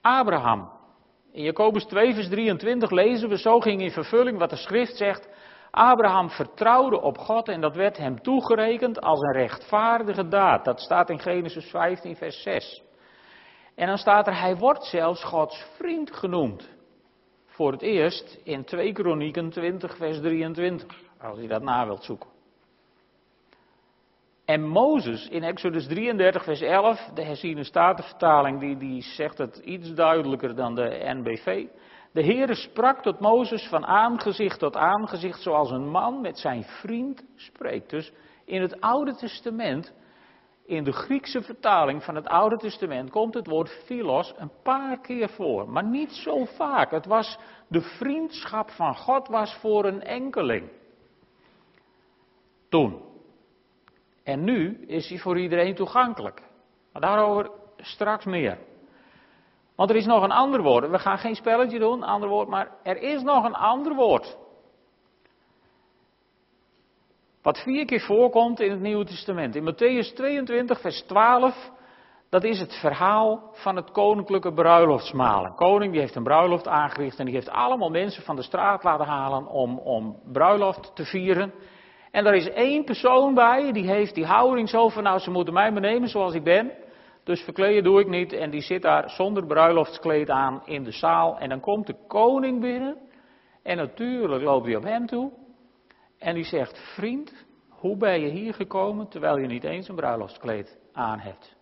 Abraham. 0.01 0.69
In 1.31 1.43
Jacobus 1.43 1.85
2, 1.85 2.13
vers 2.13 2.29
23 2.29 2.91
lezen 2.91 3.29
we, 3.29 3.37
zo 3.37 3.59
ging 3.59 3.81
in 3.81 3.91
vervulling 3.91 4.37
wat 4.37 4.49
de 4.49 4.55
schrift 4.55 4.97
zegt. 4.97 5.27
Abraham 5.75 6.29
vertrouwde 6.29 7.01
op 7.01 7.17
God 7.17 7.47
en 7.47 7.61
dat 7.61 7.75
werd 7.75 7.97
hem 7.97 8.21
toegerekend 8.21 9.01
als 9.01 9.21
een 9.21 9.33
rechtvaardige 9.33 10.27
daad. 10.27 10.65
Dat 10.65 10.79
staat 10.79 11.09
in 11.09 11.19
Genesis 11.19 11.69
15, 11.69 12.15
vers 12.15 12.41
6. 12.41 12.83
En 13.75 13.87
dan 13.87 13.97
staat 13.97 14.27
er, 14.27 14.39
hij 14.39 14.55
wordt 14.55 14.83
zelfs 14.83 15.23
Gods 15.23 15.65
vriend 15.77 16.15
genoemd. 16.15 16.69
Voor 17.45 17.71
het 17.71 17.81
eerst 17.81 18.39
in 18.43 18.63
2 18.63 18.93
Kronieken 18.93 19.49
20, 19.49 19.97
vers 19.97 20.19
23, 20.19 20.97
als 21.21 21.39
u 21.39 21.47
dat 21.47 21.61
na 21.61 21.85
wilt 21.85 22.03
zoeken. 22.03 22.29
En 24.45 24.67
Mozes 24.67 25.27
in 25.29 25.43
Exodus 25.43 25.87
33, 25.87 26.43
vers 26.43 26.61
11, 26.61 27.09
de 27.13 27.23
herziene 27.23 27.63
statenvertaling, 27.63 28.59
die, 28.59 28.77
die 28.77 29.01
zegt 29.01 29.37
het 29.37 29.57
iets 29.57 29.93
duidelijker 29.93 30.55
dan 30.55 30.75
de 30.75 31.01
NBV. 31.03 31.65
De 32.15 32.23
Heere 32.23 32.55
sprak 32.55 33.01
tot 33.01 33.19
Mozes 33.19 33.67
van 33.67 33.85
aangezicht 33.85 34.59
tot 34.59 34.75
aangezicht, 34.75 35.41
zoals 35.41 35.71
een 35.71 35.89
man 35.89 36.21
met 36.21 36.37
zijn 36.37 36.63
vriend 36.63 37.23
spreekt. 37.35 37.89
Dus 37.89 38.11
in 38.45 38.61
het 38.61 38.81
Oude 38.81 39.15
Testament, 39.15 39.93
in 40.65 40.83
de 40.83 40.91
Griekse 40.91 41.41
vertaling 41.41 42.03
van 42.03 42.15
het 42.15 42.27
Oude 42.27 42.57
Testament, 42.57 43.09
komt 43.09 43.33
het 43.33 43.47
woord 43.47 43.69
philos 43.85 44.33
een 44.37 44.51
paar 44.63 44.99
keer 44.99 45.29
voor, 45.29 45.69
maar 45.69 45.83
niet 45.83 46.11
zo 46.11 46.45
vaak. 46.45 46.91
Het 46.91 47.05
was 47.05 47.39
de 47.67 47.81
vriendschap 47.81 48.69
van 48.69 48.95
God 48.95 49.27
was 49.27 49.55
voor 49.55 49.85
een 49.85 50.01
enkeling. 50.01 50.71
Toen. 52.69 53.01
En 54.23 54.43
nu 54.43 54.85
is 54.87 55.09
hij 55.09 55.17
voor 55.17 55.39
iedereen 55.39 55.75
toegankelijk. 55.75 56.41
Maar 56.91 57.01
daarover 57.01 57.51
straks 57.77 58.25
meer. 58.25 58.57
Want 59.75 59.89
er 59.89 59.95
is 59.95 60.05
nog 60.05 60.23
een 60.23 60.31
ander 60.31 60.61
woord. 60.61 60.89
We 60.89 60.99
gaan 60.99 61.17
geen 61.17 61.35
spelletje 61.35 61.79
doen, 61.79 62.03
ander 62.03 62.29
woord, 62.29 62.47
maar 62.47 62.71
er 62.83 62.97
is 62.97 63.21
nog 63.21 63.43
een 63.43 63.55
ander 63.55 63.95
woord. 63.95 64.37
Wat 67.41 67.59
vier 67.59 67.85
keer 67.85 68.01
voorkomt 68.01 68.59
in 68.59 68.71
het 68.71 68.79
Nieuwe 68.79 69.05
Testament. 69.05 69.55
In 69.55 69.73
Matthäus 69.73 70.15
22, 70.15 70.81
vers 70.81 71.01
12, 71.01 71.71
dat 72.29 72.43
is 72.43 72.59
het 72.59 72.73
verhaal 72.73 73.49
van 73.51 73.75
het 73.75 73.91
koninklijke 73.91 74.53
bruiloftsmaal. 74.53 75.45
Een 75.45 75.55
koning 75.55 75.91
die 75.91 76.01
heeft 76.01 76.15
een 76.15 76.23
bruiloft 76.23 76.67
aangericht 76.67 77.19
en 77.19 77.25
die 77.25 77.33
heeft 77.33 77.49
allemaal 77.49 77.89
mensen 77.89 78.23
van 78.23 78.35
de 78.35 78.41
straat 78.41 78.83
laten 78.83 79.05
halen 79.05 79.47
om, 79.47 79.77
om 79.79 80.19
bruiloft 80.31 80.91
te 80.95 81.05
vieren. 81.05 81.53
En 82.11 82.25
er 82.25 82.33
is 82.33 82.49
één 82.49 82.83
persoon 82.83 83.33
bij, 83.33 83.71
die 83.71 83.87
heeft 83.87 84.15
die 84.15 84.25
houding 84.25 84.69
zo 84.69 84.89
van, 84.89 85.03
nou 85.03 85.19
ze 85.19 85.31
moeten 85.31 85.53
mij 85.53 85.73
benemen 85.73 86.09
zoals 86.09 86.33
ik 86.33 86.43
ben. 86.43 86.71
Dus 87.25 87.41
verkleden 87.41 87.83
doe 87.83 87.99
ik 87.99 88.07
niet. 88.07 88.33
En 88.33 88.49
die 88.49 88.61
zit 88.61 88.81
daar 88.81 89.09
zonder 89.09 89.45
bruiloftskleed 89.45 90.29
aan 90.29 90.61
in 90.65 90.83
de 90.83 90.91
zaal. 90.91 91.39
En 91.39 91.49
dan 91.49 91.59
komt 91.59 91.87
de 91.87 91.95
koning 92.07 92.61
binnen. 92.61 92.97
En 93.63 93.77
natuurlijk 93.77 94.43
loopt 94.43 94.65
hij 94.65 94.75
op 94.75 94.83
hem 94.83 95.05
toe. 95.05 95.31
En 96.19 96.33
die 96.33 96.43
zegt: 96.43 96.93
Vriend, 96.95 97.45
hoe 97.69 97.97
ben 97.97 98.21
je 98.21 98.29
hier 98.29 98.53
gekomen 98.53 99.07
terwijl 99.09 99.37
je 99.37 99.47
niet 99.47 99.63
eens 99.63 99.87
een 99.87 99.95
bruiloftskleed 99.95 100.79
aan 100.93 101.19
hebt? 101.19 101.55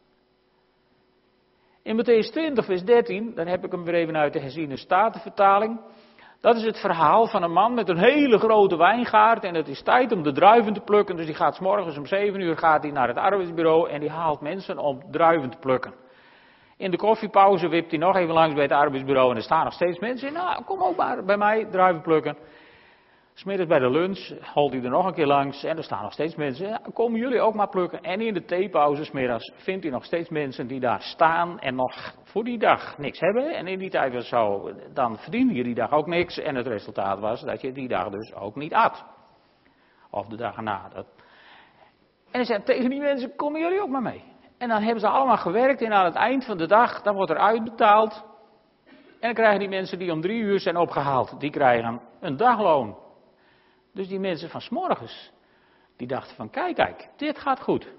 In 1.84 1.98
Matthäus 1.98 2.32
20, 2.32 2.66
vers 2.66 2.84
13, 2.84 3.36
dan 3.36 3.48
heb 3.48 3.66
ik 3.66 3.72
hem 3.72 3.84
weer 3.84 3.94
even 3.94 4.18
uit 4.18 4.34
de 4.34 4.40
herziene 4.40 4.78
statenvertaling. 4.78 5.80
Dat 6.44 6.56
is 6.56 6.64
het 6.64 6.80
verhaal 6.80 7.28
van 7.28 7.44
een 7.44 7.52
man 7.52 7.74
met 7.74 7.90
een 7.90 7.98
hele 7.98 8.38
grote 8.38 8.78
wijngaard 8.78 9.44
en 9.44 9.56
het 9.56 9.68
is 9.68 9.82
tijd 9.82 10.12
om 10.12 10.24
de 10.24 10.32
druiven 10.32 10.74
te 10.74 10.80
plukken. 10.80 11.16
Dus 11.16 11.26
die 11.26 11.36
gaat 11.36 11.56
s 11.56 11.60
morgens 11.60 11.98
om 11.98 12.06
7 12.06 12.40
uur 12.40 12.58
gaat 12.58 12.84
naar 12.84 13.08
het 13.08 13.18
arbeidsbureau 13.18 13.90
en 13.90 14.00
die 14.00 14.10
haalt 14.10 14.42
mensen 14.42 14.78
om 14.78 15.02
druiven 15.12 15.50
te 15.50 15.58
plukken. 15.58 15.94
In 16.78 16.92
de 16.92 16.98
koffiepauze 16.98 17.68
wipt 17.68 17.90
hij 17.90 18.00
nog 18.00 18.16
even 18.16 18.34
langs 18.34 18.54
bij 18.54 18.64
het 18.64 18.72
arbeidsbureau 18.72 19.30
en 19.30 19.36
er 19.36 19.44
staan 19.44 19.64
nog 19.64 19.74
steeds 19.74 20.00
mensen. 20.00 20.34
Nou, 20.34 20.64
kom 20.64 20.82
ook 20.82 20.96
maar 20.96 21.24
bij 21.24 21.38
mij 21.38 21.66
druiven 21.72 22.02
plukken. 22.02 22.38
Smiddags 23.34 23.70
bij 23.70 23.80
de 23.80 23.90
lunch 23.90 24.32
holt 24.54 24.72
hij 24.72 24.84
er 24.84 24.90
nog 24.90 25.06
een 25.06 25.14
keer 25.14 25.28
langs 25.28 25.64
en 25.64 25.78
er 25.78 25.84
staan 25.84 26.02
nog 26.02 26.14
steeds 26.14 26.36
mensen. 26.36 26.68
Ja, 26.68 26.82
komen 26.94 27.20
jullie 27.20 27.42
ook 27.42 27.54
maar 27.54 27.70
plukken? 27.70 28.02
En 28.02 28.22
in 28.22 28.34
de 28.34 28.46
theepauze 28.46 29.04
smiddags 29.04 29.52
vindt 29.56 29.84
hij 29.84 29.92
nog 29.92 30.06
steeds 30.06 30.30
mensen 30.30 30.68
die 30.68 30.80
daar 30.80 31.02
staan 31.02 31.60
en 31.60 31.76
nog 31.76 32.16
voor 32.24 32.44
die 32.44 32.58
dag 32.58 32.98
niks 32.98 33.20
hebben. 33.20 33.56
En 33.56 33.68
in 33.68 33.80
die 33.80 33.90
tijd 33.90 34.14
was 34.14 34.28
zo, 34.28 34.72
dan 34.94 35.18
verdiende 35.18 35.54
je 35.54 35.64
die 35.64 35.76
dag 35.76 35.92
ook 35.92 36.08
niks. 36.08 36.38
En 36.38 36.56
het 36.56 36.68
resultaat 36.68 37.20
was 37.20 37.42
dat 37.42 37.62
je 37.62 37.72
die 37.72 37.88
dag 37.88 38.10
dus 38.10 38.34
ook 38.34 38.56
niet 38.56 38.74
at. 38.74 39.06
Of 40.10 40.28
de 40.28 40.36
dag 40.36 40.56
erna. 40.56 40.90
Dat. 40.94 41.06
En 42.32 42.40
hij 42.40 42.44
zei 42.44 42.64
tegen 42.64 42.90
die 42.90 43.00
mensen, 43.00 43.36
komen 43.36 43.62
jullie 43.62 43.82
ook 43.82 43.90
maar 43.90 44.02
mee? 44.02 44.24
En 44.58 44.70
dan 44.70 44.82
hebben 44.82 45.00
ze 45.00 45.08
allemaal 45.08 45.38
gewerkt 45.38 45.82
en 45.82 45.94
aan 45.94 46.06
het 46.06 46.16
eind 46.16 46.46
van 46.46 46.58
de 46.58 46.68
dag, 46.68 47.02
dan 47.02 47.16
wordt 47.16 47.32
er 47.32 47.38
uitbetaald. 47.38 48.26
En 49.20 49.30
dan 49.30 49.34
krijgen 49.34 49.60
die 49.60 49.70
mensen 49.70 50.00
die 50.00 50.12
om 50.12 50.22
drie 50.22 50.42
uur 50.42 50.60
zijn 50.60 50.78
opgehaald, 50.78 51.40
die 51.40 51.52
krijgen 51.52 52.02
een 52.20 52.38
dagloon. 52.38 53.02
Dus 53.94 54.08
die 54.08 54.20
mensen 54.20 54.50
van 54.50 54.62
s'morgens, 54.62 55.32
die 55.96 56.08
dachten 56.08 56.36
van 56.36 56.50
kijk, 56.50 56.76
kijk, 56.76 57.10
dit 57.16 57.38
gaat 57.38 57.62
goed. 57.62 57.94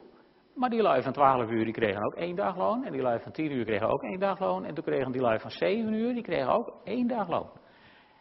Maar 0.55 0.71
die 0.71 0.83
lui 0.83 1.03
van 1.03 1.13
12 1.13 1.51
uur, 1.51 1.65
die 1.65 1.73
kregen 1.73 2.05
ook 2.05 2.15
één 2.15 2.37
dagloon. 2.37 2.85
En 2.85 2.93
die 2.93 3.03
lui 3.03 3.21
van 3.21 3.33
10 3.33 3.53
uur 3.53 3.65
kregen 3.65 3.89
ook 3.89 4.03
één 4.03 4.19
dagloon. 4.19 4.65
En 4.65 4.75
toen 4.75 4.85
kregen 4.85 5.13
die 5.13 5.21
lui 5.21 5.39
van 5.39 5.51
7 5.51 5.93
uur, 5.93 6.15
die 6.15 6.23
kregen 6.23 6.53
ook 6.53 6.73
één 6.85 7.07
dagloon. 7.07 7.51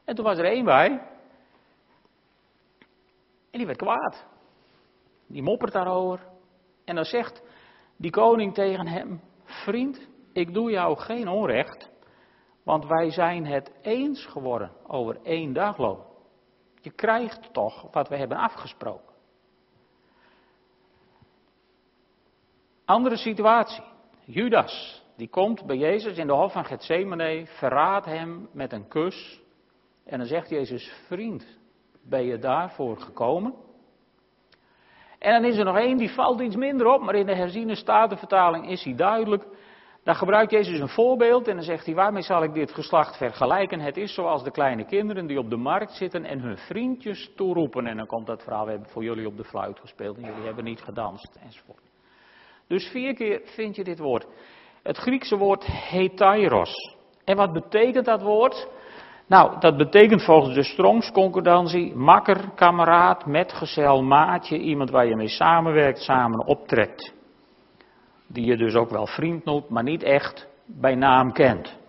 En 0.05 0.15
toen 0.15 0.25
was 0.25 0.37
er 0.37 0.45
één 0.45 0.65
bij. 0.65 0.89
En 3.51 3.59
die 3.59 3.65
werd 3.65 3.77
kwaad. 3.77 4.25
Die 5.27 5.43
moppert 5.43 5.71
daarover. 5.71 6.19
En 6.85 6.95
dan 6.95 7.05
zegt 7.05 7.43
die 7.97 8.11
koning 8.11 8.53
tegen 8.53 8.87
hem: 8.87 9.21
Vriend, 9.43 10.07
ik 10.33 10.53
doe 10.53 10.71
jou 10.71 10.97
geen 10.97 11.27
onrecht. 11.27 11.91
Want 12.63 12.85
wij 12.85 13.11
zijn 13.11 13.45
het 13.45 13.71
eens 13.81 14.25
geworden 14.25 14.71
over 14.87 15.19
één 15.23 15.53
dagloon. 15.53 16.12
Je 16.83 16.91
krijgt 16.91 17.53
toch 17.53 17.91
wat 17.91 18.09
we 18.09 18.15
hebben 18.15 18.37
afgesproken. 18.37 19.13
Andere 22.85 23.17
situatie. 23.17 23.83
Judas, 24.25 25.03
die 25.15 25.29
komt 25.29 25.65
bij 25.65 25.77
Jezus 25.77 26.17
in 26.17 26.27
de 26.27 26.33
hof 26.33 26.51
van 26.51 26.65
Gethsemane, 26.65 27.45
verraadt 27.45 28.05
hem 28.05 28.49
met 28.51 28.71
een 28.71 28.87
kus. 28.87 29.41
En 30.05 30.17
dan 30.17 30.27
zegt 30.27 30.49
Jezus, 30.49 30.93
vriend, 31.07 31.45
ben 32.01 32.23
je 32.23 32.39
daarvoor 32.39 32.97
gekomen? 32.97 33.53
En 35.19 35.41
dan 35.41 35.51
is 35.51 35.57
er 35.57 35.65
nog 35.65 35.77
één, 35.77 35.97
die 35.97 36.11
valt 36.11 36.41
iets 36.41 36.55
minder 36.55 36.87
op, 36.87 37.01
maar 37.01 37.15
in 37.15 37.25
de 37.25 37.35
herziene 37.35 37.75
statenvertaling 37.75 38.69
is 38.69 38.83
hij 38.83 38.95
duidelijk. 38.95 39.45
Dan 40.03 40.15
gebruikt 40.15 40.51
Jezus 40.51 40.79
een 40.79 40.89
voorbeeld 40.89 41.47
en 41.47 41.55
dan 41.55 41.63
zegt 41.63 41.85
hij, 41.85 41.95
waarmee 41.95 42.21
zal 42.21 42.43
ik 42.43 42.53
dit 42.53 42.73
geslacht 42.73 43.17
vergelijken? 43.17 43.79
Het 43.79 43.97
is 43.97 44.13
zoals 44.13 44.43
de 44.43 44.51
kleine 44.51 44.85
kinderen 44.85 45.27
die 45.27 45.39
op 45.39 45.49
de 45.49 45.57
markt 45.57 45.91
zitten 45.91 46.25
en 46.25 46.39
hun 46.39 46.57
vriendjes 46.57 47.31
toeroepen. 47.35 47.87
En 47.87 47.97
dan 47.97 48.05
komt 48.05 48.27
dat 48.27 48.43
verhaal, 48.43 48.65
we 48.65 48.71
hebben 48.71 48.89
voor 48.89 49.03
jullie 49.03 49.27
op 49.27 49.37
de 49.37 49.43
fluit 49.43 49.79
gespeeld 49.79 50.17
en 50.17 50.23
jullie 50.23 50.45
hebben 50.45 50.63
niet 50.63 50.81
gedanst, 50.81 51.39
enzovoort. 51.43 51.81
Dus 52.67 52.87
vier 52.87 53.13
keer 53.13 53.41
vind 53.43 53.75
je 53.75 53.83
dit 53.83 53.99
woord. 53.99 54.27
Het 54.83 54.97
Griekse 54.97 55.37
woord 55.37 55.65
hetairos. 55.65 56.95
En 57.25 57.35
wat 57.35 57.53
betekent 57.53 58.05
dat 58.05 58.21
woord? 58.21 58.67
Nou, 59.27 59.59
dat 59.59 59.77
betekent 59.77 60.23
volgens 60.23 60.55
de 60.55 60.63
Strongs 60.63 61.11
concordantie 61.11 61.95
makker, 61.95 62.51
kameraad, 62.55 63.25
metgezel, 63.25 64.03
maatje, 64.03 64.57
iemand 64.57 64.89
waar 64.89 65.05
je 65.05 65.15
mee 65.15 65.27
samenwerkt, 65.27 65.99
samen 65.99 66.45
optrekt. 66.45 67.13
Die 68.33 68.45
je 68.45 68.57
dus 68.57 68.75
ook 68.75 68.89
wel 68.89 69.07
vriend 69.07 69.45
noemt, 69.45 69.69
maar 69.69 69.83
niet 69.83 70.03
echt 70.03 70.47
bij 70.65 70.95
naam 70.95 71.31
kent. 71.31 71.81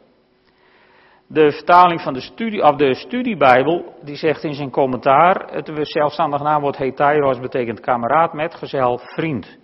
De 1.26 1.52
vertaling 1.52 2.00
van 2.00 2.12
de, 2.12 2.20
studie, 2.20 2.62
of 2.62 2.76
de 2.76 2.94
studiebijbel, 2.94 3.94
die 4.02 4.16
zegt 4.16 4.44
in 4.44 4.54
zijn 4.54 4.70
commentaar, 4.70 5.52
het 5.52 5.70
zelfstandig 5.82 6.42
naamwoord 6.42 6.76
hetairos 6.76 7.40
betekent 7.40 7.80
kameraad, 7.80 8.32
metgezel, 8.32 8.98
vriend. 8.98 9.58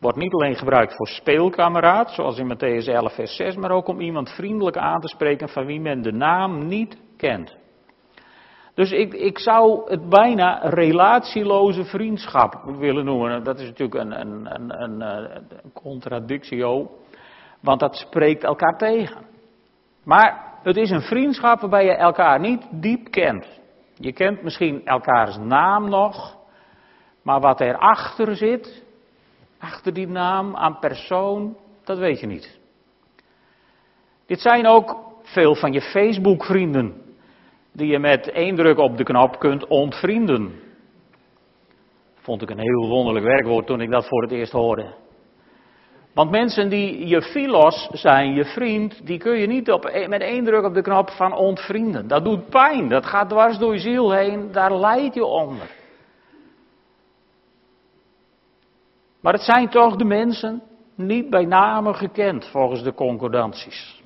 Wordt 0.00 0.18
niet 0.18 0.32
alleen 0.32 0.56
gebruikt 0.56 0.96
voor 0.96 1.06
speelkameraad, 1.06 2.10
zoals 2.10 2.38
in 2.38 2.54
Matthäus 2.54 2.86
11, 2.86 3.14
vers 3.14 3.36
6, 3.36 3.56
maar 3.56 3.70
ook 3.70 3.88
om 3.88 4.00
iemand 4.00 4.30
vriendelijk 4.30 4.76
aan 4.76 5.00
te 5.00 5.08
spreken 5.08 5.48
van 5.48 5.66
wie 5.66 5.80
men 5.80 6.02
de 6.02 6.12
naam 6.12 6.66
niet 6.66 7.00
kent. 7.16 7.56
Dus 8.74 8.92
ik, 8.92 9.14
ik 9.14 9.38
zou 9.38 9.90
het 9.90 10.08
bijna 10.08 10.60
relatieloze 10.62 11.84
vriendschap 11.84 12.62
willen 12.64 13.04
noemen. 13.04 13.44
Dat 13.44 13.58
is 13.58 13.66
natuurlijk 13.66 14.04
een, 14.04 14.20
een, 14.20 14.54
een, 14.54 14.82
een, 14.82 15.00
een 15.00 15.72
contradictio, 15.72 16.90
want 17.60 17.80
dat 17.80 17.96
spreekt 17.96 18.44
elkaar 18.44 18.78
tegen. 18.78 19.26
Maar 20.04 20.52
het 20.62 20.76
is 20.76 20.90
een 20.90 21.02
vriendschap 21.02 21.60
waarbij 21.60 21.84
je 21.84 21.94
elkaar 21.94 22.40
niet 22.40 22.66
diep 22.70 23.10
kent. 23.10 23.60
Je 23.94 24.12
kent 24.12 24.42
misschien 24.42 24.86
elkaars 24.86 25.36
naam 25.36 25.88
nog, 25.88 26.36
maar 27.22 27.40
wat 27.40 27.60
erachter 27.60 28.36
zit, 28.36 28.84
achter 29.58 29.92
die 29.92 30.08
naam 30.08 30.56
aan 30.56 30.78
persoon, 30.78 31.56
dat 31.84 31.98
weet 31.98 32.20
je 32.20 32.26
niet. 32.26 32.60
Dit 34.26 34.40
zijn 34.40 34.66
ook 34.66 34.96
veel 35.22 35.54
van 35.54 35.72
je 35.72 35.80
Facebook-vrienden, 35.80 37.02
die 37.72 37.86
je 37.86 37.98
met 37.98 38.30
één 38.30 38.56
druk 38.56 38.78
op 38.78 38.96
de 38.96 39.04
knop 39.04 39.38
kunt 39.38 39.66
ontvrienden. 39.66 40.60
Vond 42.14 42.42
ik 42.42 42.50
een 42.50 42.58
heel 42.58 42.88
wonderlijk 42.88 43.24
werkwoord 43.24 43.66
toen 43.66 43.80
ik 43.80 43.90
dat 43.90 44.08
voor 44.08 44.22
het 44.22 44.30
eerst 44.30 44.52
hoorde. 44.52 44.94
Want 46.14 46.30
mensen 46.30 46.68
die 46.68 47.06
je 47.06 47.22
filos 47.22 47.88
zijn, 47.92 48.34
je 48.34 48.44
vriend, 48.44 49.06
die 49.06 49.18
kun 49.18 49.38
je 49.38 49.46
niet 49.46 49.70
op, 49.70 49.82
met 50.08 50.20
één 50.20 50.44
druk 50.44 50.64
op 50.64 50.74
de 50.74 50.82
knop 50.82 51.10
van 51.10 51.34
ontvrienden. 51.34 52.08
Dat 52.08 52.24
doet 52.24 52.48
pijn, 52.48 52.88
dat 52.88 53.06
gaat 53.06 53.28
dwars 53.28 53.58
door 53.58 53.72
je 53.72 53.80
ziel 53.80 54.12
heen, 54.12 54.52
daar 54.52 54.76
leid 54.76 55.14
je 55.14 55.24
onder. 55.24 55.70
Maar 59.20 59.32
het 59.32 59.42
zijn 59.42 59.68
toch 59.68 59.96
de 59.96 60.04
mensen 60.04 60.62
niet 60.94 61.30
bij 61.30 61.44
name 61.44 61.94
gekend 61.94 62.46
volgens 62.46 62.82
de 62.82 62.94
concordanties. 62.94 64.01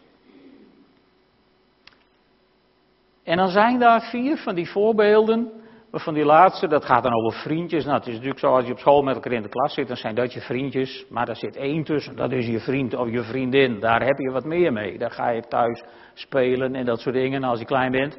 En 3.26 3.36
dan 3.36 3.48
zijn 3.48 3.78
daar 3.78 4.00
vier 4.00 4.36
van 4.36 4.54
die 4.54 4.70
voorbeelden 4.70 5.50
van 5.92 6.14
die 6.14 6.24
laatste, 6.24 6.68
dat 6.68 6.84
gaat 6.84 7.02
dan 7.02 7.14
over 7.14 7.38
vriendjes. 7.38 7.84
Nou, 7.84 7.96
het 7.96 8.06
is 8.06 8.12
natuurlijk 8.12 8.40
zo, 8.40 8.54
als 8.54 8.66
je 8.66 8.72
op 8.72 8.78
school 8.78 9.02
met 9.02 9.14
elkaar 9.14 9.32
in 9.32 9.42
de 9.42 9.48
klas 9.48 9.74
zit, 9.74 9.88
dan 9.88 9.96
zijn 9.96 10.14
dat 10.14 10.32
je 10.32 10.40
vriendjes. 10.40 11.06
Maar 11.10 11.26
daar 11.26 11.36
zit 11.36 11.56
één 11.56 11.84
tussen, 11.84 12.16
dat 12.16 12.32
is 12.32 12.46
je 12.46 12.60
vriend 12.60 12.94
of 12.94 13.10
je 13.10 13.22
vriendin. 13.22 13.80
Daar 13.80 14.02
heb 14.02 14.18
je 14.18 14.30
wat 14.30 14.44
meer 14.44 14.72
mee. 14.72 14.98
Daar 14.98 15.10
ga 15.10 15.28
je 15.28 15.42
thuis 15.42 15.84
spelen 16.14 16.74
en 16.74 16.84
dat 16.84 17.00
soort 17.00 17.14
dingen 17.14 17.44
als 17.44 17.58
je 17.58 17.64
klein 17.64 17.90
bent. 17.90 18.18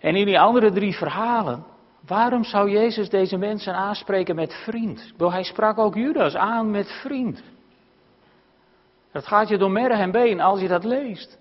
En 0.00 0.16
in 0.16 0.24
die 0.24 0.40
andere 0.40 0.70
drie 0.70 0.96
verhalen, 0.96 1.64
waarom 2.06 2.44
zou 2.44 2.70
Jezus 2.70 3.08
deze 3.08 3.36
mensen 3.36 3.74
aanspreken 3.74 4.34
met 4.34 4.54
vriend? 4.64 5.12
Hij 5.18 5.42
sprak 5.42 5.78
ook 5.78 5.94
Judas 5.94 6.36
aan 6.36 6.70
met 6.70 6.90
vriend. 7.02 7.42
Dat 9.12 9.26
gaat 9.26 9.48
je 9.48 9.58
door 9.58 9.70
merg 9.70 9.98
en 9.98 10.10
been 10.10 10.40
als 10.40 10.60
je 10.60 10.68
dat 10.68 10.84
leest. 10.84 11.38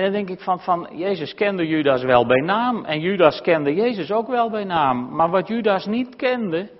En 0.00 0.06
dan 0.12 0.24
denk 0.24 0.38
ik 0.38 0.44
van, 0.44 0.60
van, 0.60 0.88
Jezus 0.92 1.34
kende 1.34 1.66
Judas 1.66 2.02
wel 2.02 2.26
bij 2.26 2.40
naam 2.40 2.84
en 2.84 3.00
Judas 3.00 3.40
kende 3.40 3.74
Jezus 3.74 4.12
ook 4.12 4.28
wel 4.28 4.50
bij 4.50 4.64
naam. 4.64 5.14
Maar 5.14 5.30
wat 5.30 5.48
Judas 5.48 5.86
niet 5.86 6.16
kende, 6.16 6.70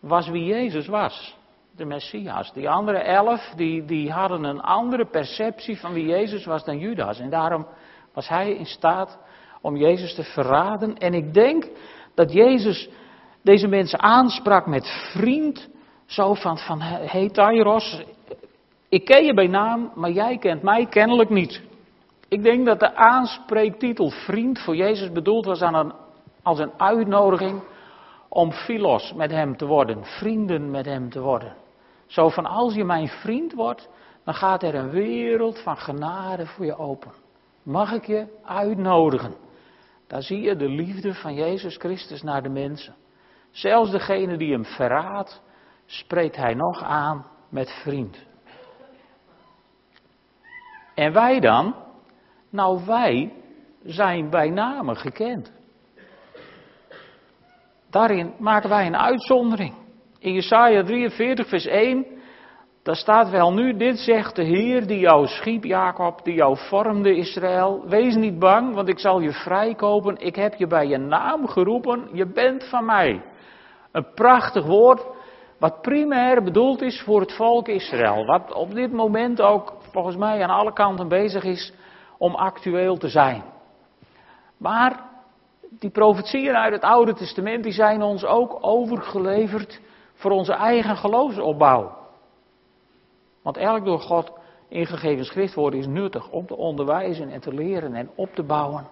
was 0.00 0.28
wie 0.28 0.44
Jezus 0.44 0.86
was. 0.86 1.36
De 1.76 1.84
Messias. 1.84 2.52
Die 2.52 2.70
andere 2.70 2.98
elf, 2.98 3.52
die, 3.56 3.84
die 3.84 4.10
hadden 4.10 4.44
een 4.44 4.60
andere 4.60 5.06
perceptie 5.06 5.78
van 5.78 5.92
wie 5.92 6.06
Jezus 6.06 6.44
was 6.44 6.64
dan 6.64 6.78
Judas. 6.78 7.18
En 7.18 7.30
daarom 7.30 7.66
was 8.14 8.28
hij 8.28 8.52
in 8.52 8.66
staat 8.66 9.18
om 9.60 9.76
Jezus 9.76 10.14
te 10.14 10.22
verraden. 10.22 10.98
En 10.98 11.14
ik 11.14 11.34
denk 11.34 11.68
dat 12.14 12.32
Jezus 12.32 12.88
deze 13.42 13.68
mensen 13.68 14.00
aansprak 14.00 14.66
met 14.66 15.10
vriend. 15.12 15.68
Zo 16.06 16.34
van, 16.34 16.58
van 16.58 16.80
hey 16.80 17.28
Tyros, 17.28 18.02
ik 18.88 19.04
ken 19.04 19.24
je 19.24 19.34
bij 19.34 19.46
naam, 19.46 19.92
maar 19.94 20.10
jij 20.10 20.38
kent 20.38 20.62
mij 20.62 20.86
kennelijk 20.86 21.30
niet. 21.30 21.68
Ik 22.30 22.42
denk 22.42 22.66
dat 22.66 22.80
de 22.80 22.94
aanspreektitel 22.94 24.10
vriend 24.10 24.58
voor 24.60 24.76
Jezus 24.76 25.12
bedoeld 25.12 25.44
was 25.44 25.62
aan 25.62 25.74
een, 25.74 25.92
als 26.42 26.58
een 26.58 26.72
uitnodiging 26.76 27.62
om 28.28 28.52
filos 28.52 29.12
met 29.12 29.30
hem 29.30 29.56
te 29.56 29.66
worden, 29.66 30.04
vrienden 30.04 30.70
met 30.70 30.84
hem 30.84 31.10
te 31.10 31.20
worden. 31.20 31.56
Zo 32.06 32.28
van 32.28 32.46
als 32.46 32.74
je 32.74 32.84
mijn 32.84 33.08
vriend 33.08 33.52
wordt, 33.52 33.88
dan 34.24 34.34
gaat 34.34 34.62
er 34.62 34.74
een 34.74 34.90
wereld 34.90 35.58
van 35.62 35.76
genade 35.76 36.46
voor 36.46 36.64
je 36.64 36.76
open. 36.76 37.10
Mag 37.62 37.92
ik 37.92 38.06
je 38.06 38.26
uitnodigen? 38.44 39.34
Daar 40.06 40.22
zie 40.22 40.40
je 40.40 40.56
de 40.56 40.68
liefde 40.68 41.14
van 41.14 41.34
Jezus 41.34 41.76
Christus 41.76 42.22
naar 42.22 42.42
de 42.42 42.48
mensen. 42.48 42.94
Zelfs 43.50 43.90
degene 43.90 44.36
die 44.36 44.52
hem 44.52 44.64
verraadt, 44.64 45.42
spreekt 45.86 46.36
hij 46.36 46.54
nog 46.54 46.82
aan 46.82 47.26
met 47.48 47.70
vriend. 47.82 48.24
En 50.94 51.12
wij 51.12 51.40
dan, 51.40 51.74
nou, 52.50 52.80
wij 52.86 53.32
zijn 53.84 54.30
bij 54.30 54.50
name 54.50 54.94
gekend. 54.94 55.52
Daarin 57.90 58.32
maken 58.38 58.68
wij 58.68 58.86
een 58.86 58.96
uitzondering. 58.96 59.74
In 60.18 60.32
Jesaja 60.32 60.82
43, 60.82 61.48
vers 61.48 61.66
1, 61.66 62.06
daar 62.82 62.96
staat 62.96 63.30
wel 63.30 63.52
nu, 63.52 63.76
dit 63.76 63.98
zegt 63.98 64.36
de 64.36 64.42
Heer 64.42 64.86
die 64.86 64.98
jou 64.98 65.26
schiep, 65.26 65.64
Jacob, 65.64 66.24
die 66.24 66.34
jou 66.34 66.56
vormde, 66.56 67.16
Israël. 67.16 67.84
Wees 67.88 68.14
niet 68.14 68.38
bang, 68.38 68.74
want 68.74 68.88
ik 68.88 68.98
zal 68.98 69.20
je 69.20 69.32
vrijkopen. 69.32 70.16
Ik 70.18 70.36
heb 70.36 70.54
je 70.54 70.66
bij 70.66 70.86
je 70.86 70.98
naam 70.98 71.46
geroepen, 71.48 72.08
je 72.12 72.26
bent 72.26 72.64
van 72.64 72.84
mij. 72.84 73.22
Een 73.92 74.06
prachtig 74.14 74.64
woord, 74.66 75.06
wat 75.58 75.80
primair 75.80 76.42
bedoeld 76.42 76.82
is 76.82 77.02
voor 77.02 77.20
het 77.20 77.32
volk 77.32 77.68
Israël. 77.68 78.24
Wat 78.24 78.52
op 78.52 78.74
dit 78.74 78.92
moment 78.92 79.40
ook 79.40 79.74
volgens 79.92 80.16
mij 80.16 80.42
aan 80.42 80.58
alle 80.58 80.72
kanten 80.72 81.08
bezig 81.08 81.44
is 81.44 81.72
om 82.20 82.34
actueel 82.34 82.96
te 82.96 83.08
zijn. 83.08 83.42
Maar 84.56 85.08
die 85.70 85.90
profetieën 85.90 86.54
uit 86.54 86.72
het 86.72 86.82
Oude 86.82 87.14
Testament 87.14 87.62
die 87.62 87.72
zijn 87.72 88.02
ons 88.02 88.24
ook 88.24 88.58
overgeleverd 88.60 89.80
voor 90.14 90.30
onze 90.30 90.52
eigen 90.52 90.96
geloofsopbouw. 90.96 91.98
Want 93.42 93.56
elk 93.56 93.84
door 93.84 94.00
God 94.00 94.32
ingegeven 94.68 95.24
schriftwoord 95.24 95.74
is 95.74 95.86
nuttig 95.86 96.30
om 96.30 96.46
te 96.46 96.56
onderwijzen 96.56 97.30
en 97.30 97.40
te 97.40 97.54
leren 97.54 97.94
en 97.94 98.10
op 98.14 98.34
te 98.34 98.42
bouwen. 98.42 98.86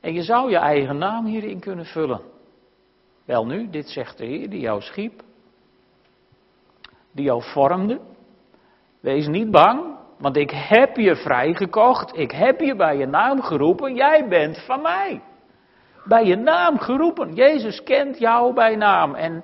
En 0.00 0.12
je 0.14 0.22
zou 0.22 0.50
je 0.50 0.58
eigen 0.58 0.98
naam 0.98 1.24
hierin 1.24 1.60
kunnen 1.60 1.86
vullen. 1.86 2.20
Wel 3.24 3.46
nu, 3.46 3.70
dit 3.70 3.88
zegt 3.88 4.18
de 4.18 4.24
Heer 4.24 4.50
die 4.50 4.60
jou 4.60 4.80
schiep, 4.80 5.22
die 7.12 7.24
jou 7.24 7.42
vormde. 7.42 8.00
Wees 9.00 9.26
niet 9.26 9.50
bang, 9.50 9.96
want 10.24 10.36
ik 10.36 10.50
heb 10.50 10.96
je 10.96 11.16
vrijgekocht, 11.16 12.16
ik 12.16 12.30
heb 12.30 12.60
je 12.60 12.76
bij 12.76 12.96
je 12.96 13.06
naam 13.06 13.42
geroepen, 13.42 13.94
jij 13.94 14.28
bent 14.28 14.58
van 14.58 14.82
mij. 14.82 15.22
Bij 16.04 16.24
je 16.24 16.36
naam 16.36 16.78
geroepen. 16.78 17.34
Jezus 17.34 17.82
kent 17.82 18.18
jou 18.18 18.54
bij 18.54 18.76
naam. 18.76 19.14
En 19.14 19.42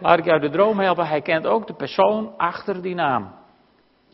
laat 0.00 0.18
ik 0.18 0.24
jou 0.24 0.40
de 0.40 0.50
droom 0.50 0.78
helpen, 0.78 1.06
hij 1.06 1.20
kent 1.20 1.46
ook 1.46 1.66
de 1.66 1.74
persoon 1.74 2.34
achter 2.36 2.82
die 2.82 2.94
naam. 2.94 3.34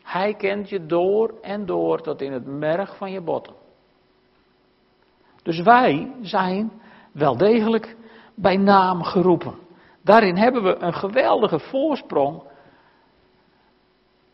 Hij 0.03 0.33
kent 0.33 0.69
je 0.69 0.85
door 0.85 1.33
en 1.41 1.65
door 1.65 2.01
tot 2.01 2.21
in 2.21 2.31
het 2.31 2.45
merg 2.45 2.97
van 2.97 3.11
je 3.11 3.21
botten. 3.21 3.53
Dus 5.43 5.61
wij 5.61 6.11
zijn 6.21 6.71
wel 7.11 7.37
degelijk 7.37 7.95
bij 8.35 8.57
naam 8.57 9.03
geroepen. 9.03 9.55
Daarin 10.03 10.37
hebben 10.37 10.63
we 10.63 10.75
een 10.79 10.93
geweldige 10.93 11.59
voorsprong 11.59 12.43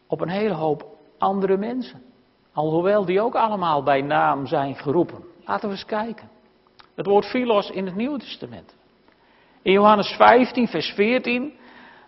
op 0.07 0.21
een 0.21 0.29
hele 0.29 0.53
hoop 0.53 0.90
andere 1.21 1.57
mensen. 1.57 2.01
Alhoewel 2.53 3.05
die 3.05 3.21
ook 3.21 3.35
allemaal 3.35 3.83
bij 3.83 4.01
naam 4.01 4.45
zijn 4.45 4.75
geroepen. 4.75 5.23
Laten 5.45 5.69
we 5.69 5.75
eens 5.75 5.85
kijken. 5.85 6.29
Het 6.95 7.05
woord 7.05 7.25
philos 7.25 7.69
in 7.69 7.85
het 7.85 7.95
Nieuwe 7.95 8.19
Testament. 8.19 8.75
In 9.61 9.71
Johannes 9.71 10.07
15, 10.07 10.67
vers 10.67 10.89
14, 10.89 11.53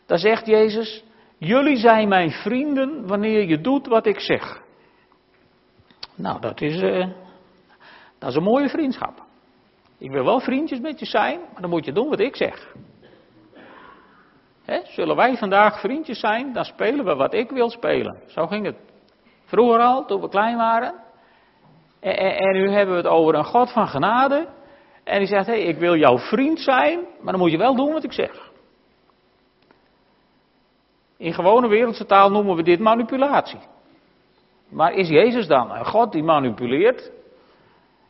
daar 0.06 0.18
zegt 0.18 0.46
Jezus, 0.46 1.04
jullie 1.38 1.78
zijn 1.78 2.08
mijn 2.08 2.32
vrienden 2.32 3.08
wanneer 3.08 3.48
je 3.48 3.62
doet 3.62 3.88
wat 3.88 4.06
ik 4.06 4.20
zeg. 4.20 4.62
Nou, 6.16 6.40
dat 6.42 6.62
is, 6.62 6.82
uh, 6.82 7.08
dat 8.20 8.30
is 8.30 8.36
een 8.36 8.44
mooie 8.44 8.70
vriendschap. 8.70 9.24
Ik 9.98 10.12
wil 10.12 10.24
wel 10.24 10.40
vriendjes 10.40 10.80
met 10.80 11.00
je 11.00 11.06
zijn, 11.06 11.40
maar 11.40 11.62
dan 11.62 11.70
moet 11.70 11.86
je 11.86 11.92
doen 11.92 12.10
wat 12.10 12.20
ik 12.20 12.36
zeg. 12.36 12.76
Zullen 14.84 15.16
wij 15.16 15.38
vandaag 15.38 15.80
vriendjes 15.80 16.20
zijn, 16.20 16.54
dan 16.54 16.66
spelen 16.66 17.06
we 17.06 17.16
wat 17.16 17.34
ik 17.34 17.50
wil 17.50 17.70
spelen. 17.70 18.22
Zo 18.28 18.48
ging 18.48 18.66
het 18.66 18.76
Vroeger 19.54 19.80
al, 19.80 20.06
toen 20.06 20.22
we 20.22 20.30
klein 20.30 20.58
waren. 20.58 20.94
En, 22.00 22.18
en, 22.18 22.36
en, 22.38 22.54
nu 22.54 22.70
hebben 22.70 22.96
we 22.96 23.02
het 23.02 23.12
over 23.12 23.36
een 23.36 23.46
God 23.46 23.72
van 23.72 23.88
genade. 23.88 24.48
En 25.04 25.18
die 25.18 25.28
zegt, 25.28 25.46
hé, 25.46 25.54
hey, 25.54 25.62
ik 25.62 25.78
wil 25.78 25.96
jouw 25.96 26.18
vriend 26.18 26.60
zijn, 26.60 27.00
maar 27.22 27.34
dan 27.34 27.42
moet 27.42 27.52
je 27.52 27.58
wel 27.58 27.76
doen 27.76 27.94
wat 27.94 28.04
ik 28.04 28.14
zeg. 28.14 28.52
In 31.18 31.34
gewone 31.34 31.68
wereldse 31.68 32.06
taal 32.06 32.32
noemen 32.32 32.56
we 32.56 32.64
dit 32.64 32.80
manipulatie. 32.80 33.60
Maar 34.70 34.94
is 34.94 35.10
Jezus 35.10 35.48
dan 35.48 35.72
een 35.72 35.86
God 35.86 36.12
die 36.12 36.24
manipuleert? 36.24 37.12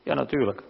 Ja, 0.04 0.14
natuurlijk. 0.14 0.64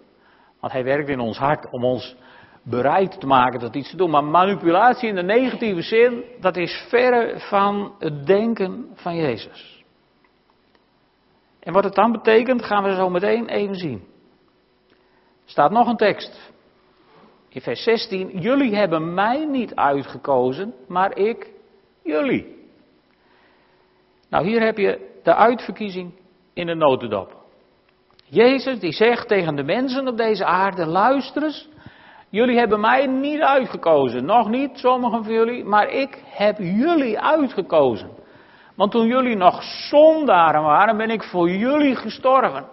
Want 0.60 0.74
hij 0.74 0.84
werkt 0.84 1.10
in 1.10 1.20
ons 1.20 1.38
hart 1.38 1.70
om 1.72 1.84
ons 1.84 2.16
bereid 2.64 3.20
te 3.20 3.28
maken 3.28 3.60
tot 3.60 3.76
iets 3.76 3.90
te 3.90 3.98
doen. 3.98 4.10
Maar 4.10 4.24
manipulatie 4.24 5.10
in 5.10 5.16
de 5.16 5.24
negatieve 5.24 5.82
zin, 5.82 6.24
dat 6.40 6.58
is 6.58 6.86
verre 6.90 7.40
van 7.40 7.96
het 8.00 8.26
denken 8.26 8.88
van 8.96 9.16
Jezus. 9.16 9.83
En 11.64 11.74
wat 11.74 11.84
het 11.84 11.96
dan 11.96 12.12
betekent, 12.12 12.64
gaan 12.64 12.84
we 12.84 12.96
zo 12.96 13.10
meteen 13.10 13.48
even 13.48 13.76
zien. 13.76 14.04
Er 15.46 15.50
staat 15.50 15.72
nog 15.72 15.88
een 15.88 15.98
tekst. 15.98 16.52
In 17.50 17.62
vers 17.62 17.84
16, 17.84 18.40
jullie 18.40 18.76
hebben 18.76 19.14
mij 19.14 19.46
niet 19.46 19.76
uitgekozen, 19.76 20.74
maar 20.88 21.18
ik 21.18 21.52
jullie. 22.04 22.62
Nou, 24.30 24.46
hier 24.46 24.62
heb 24.62 24.78
je 24.78 25.20
de 25.24 25.36
uitverkiezing 25.36 26.14
in 26.54 26.66
de 26.66 26.76
notendop. 26.76 27.42
Jezus 28.26 28.80
die 28.80 28.92
zegt 28.92 29.28
tegen 29.28 29.56
de 29.56 29.64
mensen 29.64 30.08
op 30.08 30.18
deze 30.18 30.46
aarde, 30.46 30.86
luister 30.86 31.44
eens, 31.44 31.70
jullie 32.30 32.58
hebben 32.58 32.80
mij 32.80 33.08
niet 33.08 33.42
uitgekozen, 33.42 34.26
nog 34.26 34.50
niet 34.50 34.78
sommigen 34.78 35.24
van 35.24 35.34
jullie, 35.34 35.64
maar 35.64 35.90
ik 35.90 36.24
heb 36.26 36.58
jullie 36.58 37.20
uitgekozen. 37.20 38.10
Want 38.76 38.92
toen 38.92 39.08
jullie 39.08 39.36
nog 39.36 39.64
zondaren 39.64 40.62
waren, 40.62 40.98
ben 40.98 41.10
ik 41.10 41.24
voor 41.24 41.50
jullie 41.50 41.96
gestorven. 41.96 42.66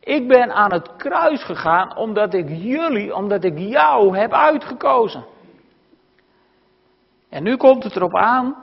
Ik 0.00 0.28
ben 0.28 0.52
aan 0.52 0.72
het 0.72 0.96
kruis 0.96 1.44
gegaan 1.44 1.96
omdat 1.96 2.34
ik 2.34 2.48
jullie, 2.48 3.14
omdat 3.14 3.44
ik 3.44 3.58
jou 3.58 4.18
heb 4.18 4.32
uitgekozen. 4.32 5.24
En 7.28 7.42
nu 7.42 7.56
komt 7.56 7.84
het 7.84 7.96
erop 7.96 8.16
aan, 8.16 8.56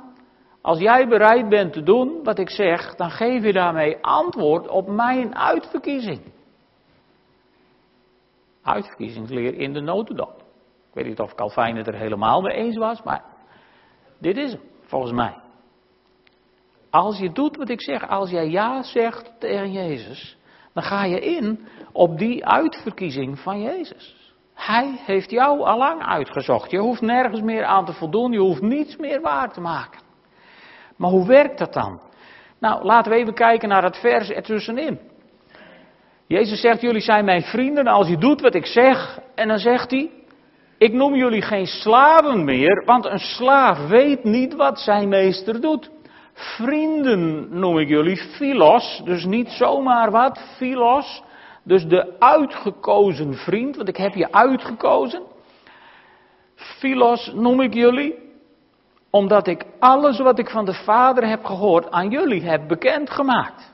als 0.61 0.79
jij 0.79 1.07
bereid 1.07 1.49
bent 1.49 1.73
te 1.73 1.83
doen 1.83 2.23
wat 2.23 2.39
ik 2.39 2.49
zeg, 2.49 2.95
dan 2.95 3.11
geef 3.11 3.43
je 3.43 3.53
daarmee 3.53 3.97
antwoord 4.01 4.67
op 4.67 4.87
mijn 4.87 5.37
uitverkiezing. 5.37 6.21
Uitverkiezingsleer 8.63 9.53
in 9.53 9.73
de 9.73 9.81
notendop. 9.81 10.35
Ik 10.87 10.93
weet 10.93 11.05
niet 11.05 11.19
of 11.19 11.35
Calvijn 11.35 11.75
het 11.75 11.87
er 11.87 11.95
helemaal 11.95 12.41
mee 12.41 12.55
eens 12.55 12.77
was, 12.77 13.03
maar 13.03 13.23
dit 14.19 14.37
is 14.37 14.51
hem, 14.51 14.61
volgens 14.81 15.11
mij. 15.11 15.46
Als 16.97 17.17
je 17.17 17.31
doet 17.31 17.57
wat 17.57 17.69
ik 17.69 17.81
zeg, 17.81 18.09
als 18.09 18.29
jij 18.29 18.49
ja 18.49 18.83
zegt 18.83 19.31
tegen 19.39 19.71
Jezus, 19.71 20.37
dan 20.73 20.83
ga 20.83 21.05
je 21.05 21.19
in 21.19 21.67
op 21.91 22.17
die 22.17 22.45
uitverkiezing 22.45 23.39
van 23.39 23.61
Jezus. 23.61 24.33
Hij 24.53 24.99
heeft 25.05 25.29
jou 25.31 25.61
allang 25.61 26.05
uitgezocht. 26.05 26.71
Je 26.71 26.77
hoeft 26.77 27.01
nergens 27.01 27.41
meer 27.41 27.65
aan 27.65 27.85
te 27.85 27.93
voldoen, 27.93 28.31
je 28.31 28.39
hoeft 28.39 28.61
niets 28.61 28.95
meer 28.95 29.21
waar 29.21 29.53
te 29.53 29.61
maken. 29.61 29.99
Maar 30.95 31.09
hoe 31.09 31.27
werkt 31.27 31.57
dat 31.57 31.73
dan? 31.73 32.01
Nou, 32.59 32.83
laten 32.83 33.11
we 33.11 33.17
even 33.17 33.33
kijken 33.33 33.69
naar 33.69 33.83
het 33.83 33.97
vers 33.97 34.29
ertussenin. 34.29 34.99
Jezus 36.27 36.61
zegt, 36.61 36.81
jullie 36.81 37.01
zijn 37.01 37.25
mijn 37.25 37.41
vrienden 37.41 37.87
als 37.87 38.07
je 38.07 38.17
doet 38.17 38.41
wat 38.41 38.55
ik 38.55 38.65
zeg. 38.65 39.19
En 39.35 39.47
dan 39.47 39.59
zegt 39.59 39.91
hij, 39.91 40.11
ik 40.77 40.93
noem 40.93 41.15
jullie 41.15 41.41
geen 41.41 41.67
slaven 41.67 42.43
meer, 42.43 42.83
want 42.85 43.05
een 43.05 43.19
slaaf 43.19 43.87
weet 43.87 44.23
niet 44.23 44.53
wat 44.53 44.79
zijn 44.79 45.09
meester 45.09 45.61
doet. 45.61 45.89
Vrienden 46.39 47.47
noem 47.59 47.77
ik 47.77 47.87
jullie, 47.87 48.17
philos, 48.17 49.01
dus 49.03 49.25
niet 49.25 49.49
zomaar 49.49 50.11
wat, 50.11 50.39
philos. 50.55 51.23
Dus 51.63 51.85
de 51.85 52.19
uitgekozen 52.19 53.33
vriend, 53.33 53.75
want 53.75 53.87
ik 53.87 53.97
heb 53.97 54.13
je 54.13 54.31
uitgekozen. 54.31 55.23
Philos 56.55 57.31
noem 57.33 57.61
ik 57.61 57.73
jullie 57.73 58.25
omdat 59.09 59.47
ik 59.47 59.65
alles 59.79 60.19
wat 60.19 60.39
ik 60.39 60.49
van 60.49 60.65
de 60.65 60.73
Vader 60.73 61.27
heb 61.27 61.45
gehoord 61.45 61.91
aan 61.91 62.09
jullie 62.09 62.43
heb 62.43 62.67
bekendgemaakt. 62.67 63.73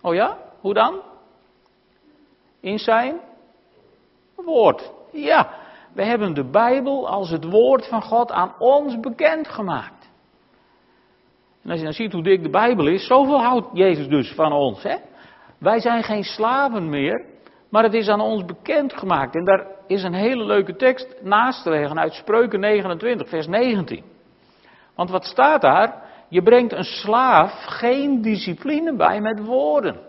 Oh 0.00 0.14
ja? 0.14 0.38
Hoe 0.60 0.74
dan? 0.74 1.00
In 2.60 2.78
zijn 2.78 3.20
woord. 4.34 4.90
Ja, 5.12 5.48
we 5.92 6.04
hebben 6.04 6.34
de 6.34 6.44
Bijbel 6.44 7.08
als 7.08 7.30
het 7.30 7.44
woord 7.44 7.88
van 7.88 8.02
God 8.02 8.30
aan 8.32 8.54
ons 8.58 9.00
bekendgemaakt. 9.00 9.95
En 11.66 11.72
als 11.72 11.78
je 11.78 11.84
dan 11.84 11.94
ziet 11.94 12.12
hoe 12.12 12.22
dik 12.22 12.42
de 12.42 12.50
Bijbel 12.50 12.86
is, 12.86 13.06
zoveel 13.06 13.42
houdt 13.42 13.66
Jezus 13.72 14.08
dus 14.08 14.32
van 14.32 14.52
ons. 14.52 14.82
Hè? 14.82 14.96
Wij 15.58 15.80
zijn 15.80 16.02
geen 16.02 16.24
slaven 16.24 16.88
meer, 16.88 17.24
maar 17.70 17.82
het 17.82 17.94
is 17.94 18.08
aan 18.08 18.20
ons 18.20 18.44
bekendgemaakt. 18.44 19.34
En 19.34 19.44
daar 19.44 19.66
is 19.86 20.02
een 20.02 20.14
hele 20.14 20.44
leuke 20.44 20.76
tekst 20.76 21.14
naast 21.22 21.62
te 21.62 21.70
leggen 21.70 21.98
uit 21.98 22.12
Spreuken 22.12 22.60
29, 22.60 23.28
vers 23.28 23.46
19. 23.46 24.04
Want 24.94 25.10
wat 25.10 25.24
staat 25.24 25.60
daar? 25.60 26.02
Je 26.28 26.42
brengt 26.42 26.72
een 26.72 26.84
slaaf 26.84 27.64
geen 27.64 28.22
discipline 28.22 28.96
bij 28.96 29.20
met 29.20 29.44
woorden. 29.44 30.00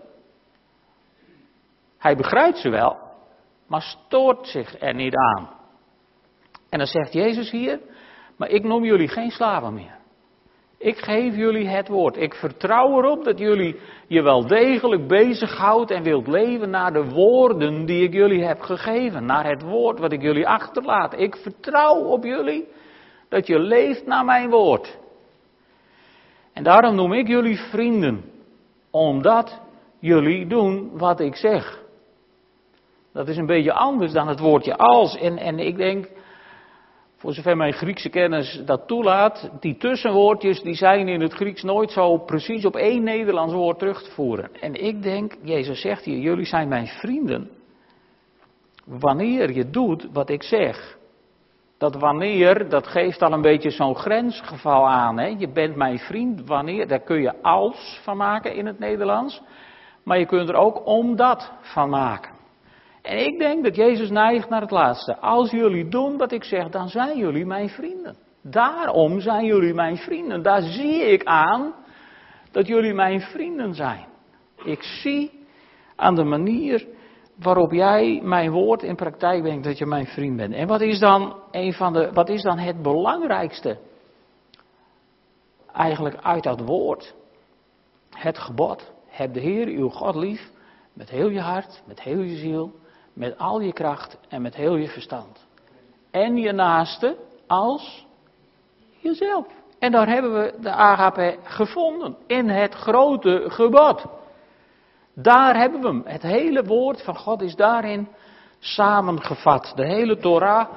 Hij 1.98 2.16
begrijpt 2.16 2.58
ze 2.58 2.70
wel, 2.70 2.98
maar 3.68 3.82
stoort 3.82 4.48
zich 4.48 4.82
er 4.82 4.94
niet 4.94 5.16
aan. 5.16 5.50
En 6.70 6.78
dan 6.78 6.88
zegt 6.88 7.14
Jezus 7.14 7.52
hier, 7.52 7.80
maar 8.36 8.50
ik 8.50 8.64
noem 8.64 8.84
jullie 8.84 9.08
geen 9.08 9.32
slaven 9.32 9.74
meer. 9.74 9.97
Ik 10.78 10.98
geef 10.98 11.36
jullie 11.36 11.68
het 11.68 11.88
woord. 11.88 12.18
Ik 12.18 12.34
vertrouw 12.34 12.98
erop 12.98 13.24
dat 13.24 13.40
jullie 13.40 13.80
je 14.08 14.22
wel 14.22 14.48
degelijk 14.48 15.08
bezighoudt 15.08 15.92
en 15.92 16.04
wilt 16.04 16.28
leven 16.28 16.70
naar 16.70 16.94
de 16.94 17.10
woorden 17.10 17.86
die 17.86 18.04
ik 18.04 18.14
jullie 18.14 18.44
heb 18.44 18.60
gegeven. 18.60 19.26
Naar 19.26 19.46
het 19.46 19.62
woord 19.62 20.00
wat 20.00 20.12
ik 20.12 20.22
jullie 20.22 20.48
achterlaat. 20.48 21.20
Ik 21.20 21.36
vertrouw 21.36 21.96
op 21.96 22.24
jullie 22.24 22.68
dat 23.30 23.48
je 23.48 23.60
leeft 23.60 24.06
naar 24.06 24.26
mijn 24.26 24.50
woord. 24.50 24.98
En 26.54 26.64
daarom 26.64 26.96
noem 26.96 27.14
ik 27.14 27.28
jullie 27.28 27.58
vrienden, 27.58 28.24
omdat 28.92 29.62
jullie 30.00 30.48
doen 30.48 30.98
wat 30.98 31.20
ik 31.20 31.36
zeg. 31.36 31.84
Dat 33.14 33.28
is 33.28 33.38
een 33.38 33.46
beetje 33.46 33.74
anders 33.74 34.12
dan 34.12 34.28
het 34.28 34.40
woordje 34.40 34.78
als. 34.78 35.18
En, 35.18 35.38
en 35.38 35.60
ik 35.60 35.78
denk, 35.78 36.08
voor 37.18 37.34
zover 37.34 37.58
mijn 37.58 37.74
Griekse 37.74 38.10
kennis 38.10 38.62
dat 38.66 38.88
toelaat, 38.88 39.50
die 39.60 39.78
tussenwoordjes 39.78 40.62
die 40.62 40.76
zijn 40.76 41.08
in 41.08 41.22
het 41.22 41.34
Grieks 41.34 41.64
nooit 41.64 41.92
zo 41.92 42.18
precies 42.18 42.66
op 42.66 42.76
één 42.76 43.04
Nederlands 43.04 43.54
woord 43.54 43.80
terug 43.80 44.04
te 44.04 44.12
voeren. 44.12 44.50
En 44.60 44.74
ik 44.74 45.04
denk, 45.04 45.36
Jezus 45.42 45.82
zegt 45.82 46.04
hier, 46.04 46.18
jullie 46.18 46.46
zijn 46.46 46.68
mijn 46.68 46.88
vrienden. 46.88 47.50
Wanneer 48.86 49.52
je 49.52 49.70
doet 49.70 50.08
wat 50.14 50.30
ik 50.30 50.44
zeg. 50.44 50.98
Dat 51.78 51.96
wanneer, 51.96 52.70
dat 52.70 52.88
geeft 52.88 53.22
al 53.22 53.34
een 53.34 53.42
beetje 53.42 53.70
zo'n 53.70 53.96
grensgeval 53.96 54.88
aan. 54.90 55.18
Hè? 55.18 55.36
Je 55.38 55.50
bent 55.50 55.76
mijn 55.76 56.00
vriend, 56.00 56.48
wanneer, 56.48 56.88
daar 56.88 57.00
kun 57.00 57.22
je 57.22 57.42
als 57.42 58.00
van 58.04 58.18
maken 58.18 58.56
in 58.56 58.66
het 58.66 58.80
Nederlands. 58.80 59.42
Maar 60.04 60.20
je 60.20 60.26
kunt 60.26 60.50
er 60.50 60.56
ook 60.56 60.86
omdat 60.86 61.52
van 61.62 61.90
maken. 61.90 62.37
En 63.08 63.26
ik 63.26 63.38
denk 63.38 63.64
dat 63.64 63.76
Jezus 63.76 64.10
neigt 64.10 64.50
naar 64.50 64.62
het 64.62 64.72
laatste. 64.72 65.18
Als 65.18 65.52
jullie 65.52 65.88
doen 65.88 66.18
wat 66.18 66.32
ik 66.32 66.44
zeg, 66.44 66.70
dan 66.70 66.90
zijn 66.90 67.18
jullie 67.18 67.46
mijn 67.46 67.70
vrienden. 67.70 68.16
Daarom 68.42 69.20
zijn 69.20 69.46
jullie 69.46 69.74
mijn 69.74 69.98
vrienden. 69.98 70.42
Daar 70.42 70.62
zie 70.62 71.02
ik 71.02 71.24
aan 71.24 71.74
dat 72.52 72.68
jullie 72.68 72.94
mijn 72.94 73.22
vrienden 73.22 73.74
zijn. 73.74 74.06
Ik 74.64 74.84
zie 74.84 75.46
aan 75.96 76.16
de 76.16 76.24
manier 76.24 76.88
waarop 77.40 77.72
jij 77.72 78.22
mijn 78.24 78.52
woord 78.52 78.84
in 78.84 78.96
praktijk 78.96 79.42
brengt 79.42 79.64
dat 79.64 79.78
je 79.78 79.86
mijn 79.86 80.08
vriend 80.08 80.36
bent. 80.36 80.54
En 80.54 80.68
wat 80.68 80.82
is 80.82 81.00
dan, 81.00 81.36
een 81.52 81.74
van 81.74 81.94
de, 81.94 82.10
wat 82.14 82.30
is 82.30 82.42
dan 82.42 82.58
het 82.58 82.82
belangrijkste 82.82 83.78
eigenlijk 85.74 86.16
uit 86.22 86.44
dat 86.44 86.60
woord? 86.60 87.16
Het 88.10 88.38
gebod. 88.38 88.92
Heb 89.08 89.34
de 89.34 89.40
Heer 89.40 89.68
uw 89.68 89.90
God 89.90 90.16
lief 90.16 90.52
met 90.94 91.10
heel 91.10 91.30
je 91.30 91.42
hart, 91.42 91.82
met 91.86 92.02
heel 92.02 92.22
je 92.22 92.36
ziel, 92.36 92.86
met 93.18 93.38
al 93.38 93.60
je 93.60 93.74
kracht 93.74 94.18
en 94.30 94.42
met 94.42 94.56
heel 94.56 94.76
je 94.76 94.88
verstand. 94.88 95.46
En 96.12 96.38
je 96.38 96.52
naaste 96.52 97.18
als 97.48 98.06
jezelf. 99.00 99.46
En 99.80 99.92
daar 99.92 100.08
hebben 100.08 100.34
we 100.34 100.54
de 100.62 100.72
agape 100.72 101.38
gevonden 101.44 102.18
in 102.28 102.50
het 102.50 102.74
grote 102.74 103.44
gebod. 103.48 104.06
Daar 105.14 105.56
hebben 105.56 105.82
we 105.82 105.88
hem. 105.88 106.02
Het 106.06 106.22
hele 106.22 106.64
woord 106.64 107.04
van 107.04 107.16
God 107.16 107.42
is 107.42 107.56
daarin 107.56 108.08
samengevat. 108.60 109.72
De 109.76 109.86
hele 109.86 110.18
Torah 110.18 110.68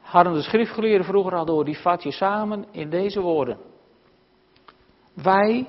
hadden 0.00 0.32
de 0.32 0.42
schriftgeleerden 0.42 1.06
vroeger 1.06 1.34
al 1.34 1.44
door. 1.44 1.64
Die 1.64 1.78
vat 1.78 2.02
je 2.02 2.12
samen 2.12 2.64
in 2.70 2.90
deze 2.90 3.20
woorden. 3.20 3.58
Wij 5.14 5.68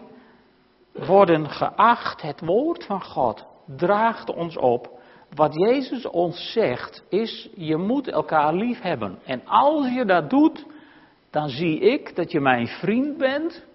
worden 0.93 1.49
geacht, 1.49 2.21
het 2.21 2.41
woord 2.45 2.85
van 2.85 3.03
God 3.03 3.45
draagt 3.65 4.33
ons 4.33 4.57
op. 4.57 4.99
Wat 5.35 5.53
Jezus 5.53 6.05
ons 6.05 6.51
zegt 6.51 7.03
is, 7.09 7.49
je 7.55 7.77
moet 7.77 8.07
elkaar 8.07 8.53
lief 8.53 8.81
hebben. 8.81 9.19
En 9.25 9.45
als 9.45 9.93
je 9.93 10.05
dat 10.05 10.29
doet, 10.29 10.65
dan 11.29 11.49
zie 11.49 11.79
ik 11.79 12.15
dat 12.15 12.31
je 12.31 12.39
mijn 12.39 12.67
vriend 12.67 13.17
bent 13.17 13.65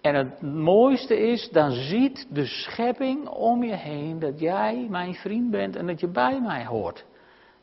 en 0.00 0.14
het 0.14 0.42
mooiste 0.42 1.18
is, 1.18 1.50
dan 1.50 1.70
ziet 1.70 2.26
de 2.30 2.46
schepping 2.46 3.28
om 3.28 3.64
je 3.64 3.74
heen 3.74 4.18
dat 4.18 4.40
jij 4.40 4.86
mijn 4.90 5.14
vriend 5.14 5.50
bent 5.50 5.76
en 5.76 5.86
dat 5.86 6.00
je 6.00 6.08
bij 6.08 6.40
mij 6.40 6.66
hoort. 6.66 7.04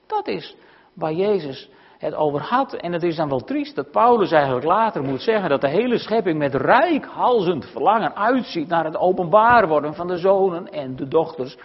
Dat 0.08 0.28
is 0.28 0.56
waar 0.94 1.14
Jezus 1.14 1.70
het 1.98 2.16
over 2.16 2.42
had. 2.42 2.74
En 2.74 2.92
het 2.92 3.04
is 3.04 3.16
dan 3.16 3.30
wel 3.30 3.40
triest 3.40 3.76
dat 3.76 3.92
Paulus 3.92 4.32
eigenlijk 4.32 4.66
later 4.66 5.04
moet 5.04 5.22
zeggen 5.22 5.50
dat 5.50 5.62
de 5.62 5.70
hele 5.70 5.98
schepping 5.98 6.38
met 6.38 6.56
rijkhalzend 6.56 7.66
verlangen 7.66 8.16
uitziet 8.16 8.68
naar 8.68 8.86
het 8.86 8.98
openbaar 8.98 9.68
worden 9.68 9.94
van 9.94 10.08
de 10.08 10.18
zonen 10.18 10.72
en 10.72 10.96
de 10.96 11.08
dochters 11.08 11.58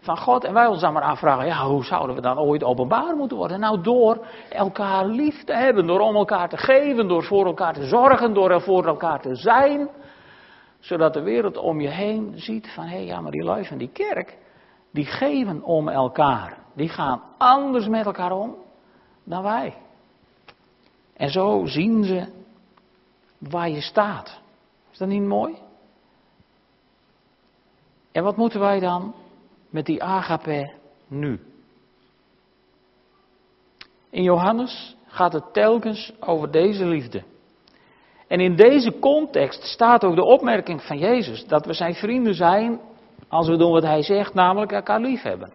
van 0.00 0.18
God. 0.18 0.44
En 0.44 0.52
wij 0.52 0.66
ons 0.66 0.80
dan 0.80 0.92
maar 0.92 1.02
afvragen, 1.02 1.46
ja, 1.46 1.66
hoe 1.66 1.84
zouden 1.84 2.16
we 2.16 2.22
dan 2.22 2.38
ooit 2.38 2.64
openbaar 2.64 3.16
moeten 3.16 3.36
worden? 3.36 3.60
Nou, 3.60 3.80
door 3.82 4.26
elkaar 4.50 5.06
lief 5.06 5.44
te 5.44 5.52
hebben, 5.52 5.86
door 5.86 6.00
om 6.00 6.16
elkaar 6.16 6.48
te 6.48 6.56
geven, 6.56 7.08
door 7.08 7.24
voor 7.24 7.46
elkaar 7.46 7.74
te 7.74 7.86
zorgen, 7.86 8.34
door 8.34 8.50
er 8.50 8.60
voor 8.60 8.86
elkaar 8.86 9.20
te 9.20 9.34
zijn. 9.34 9.88
Zodat 10.78 11.14
de 11.14 11.22
wereld 11.22 11.56
om 11.56 11.80
je 11.80 11.88
heen 11.88 12.32
ziet 12.36 12.70
van, 12.74 12.84
hé, 12.84 12.96
hey, 12.96 13.04
ja, 13.04 13.20
maar 13.20 13.32
die 13.32 13.44
lui 13.44 13.64
van 13.64 13.78
die 13.78 13.90
kerk, 13.92 14.38
die 14.92 15.06
geven 15.06 15.62
om 15.62 15.88
elkaar. 15.88 16.58
Die 16.74 16.88
gaan 16.88 17.22
anders 17.38 17.88
met 17.88 18.06
elkaar 18.06 18.32
om 18.32 18.56
dan 19.24 19.42
wij. 19.42 19.74
En 21.16 21.30
zo 21.30 21.66
zien 21.66 22.04
ze 22.04 22.26
waar 23.38 23.68
je 23.68 23.80
staat. 23.80 24.40
Is 24.90 24.98
dat 24.98 25.08
niet 25.08 25.22
mooi? 25.22 25.58
En 28.12 28.24
wat 28.24 28.36
moeten 28.36 28.60
wij 28.60 28.80
dan 28.80 29.14
met 29.70 29.86
die 29.86 30.02
agape 30.02 30.72
nu? 31.08 31.40
In 34.10 34.22
Johannes 34.22 34.96
gaat 35.06 35.32
het 35.32 35.52
telkens 35.52 36.12
over 36.20 36.50
deze 36.50 36.86
liefde. 36.86 37.22
En 38.26 38.40
in 38.40 38.56
deze 38.56 38.98
context 38.98 39.62
staat 39.62 40.04
ook 40.04 40.14
de 40.14 40.24
opmerking 40.24 40.82
van 40.82 40.98
Jezus 40.98 41.46
dat 41.46 41.66
we 41.66 41.72
zijn 41.72 41.94
vrienden 41.94 42.34
zijn 42.34 42.80
als 43.28 43.48
we 43.48 43.56
doen 43.56 43.72
wat 43.72 43.82
hij 43.82 44.02
zegt, 44.02 44.34
namelijk 44.34 44.72
elkaar 44.72 45.00
lief 45.00 45.22
hebben. 45.22 45.52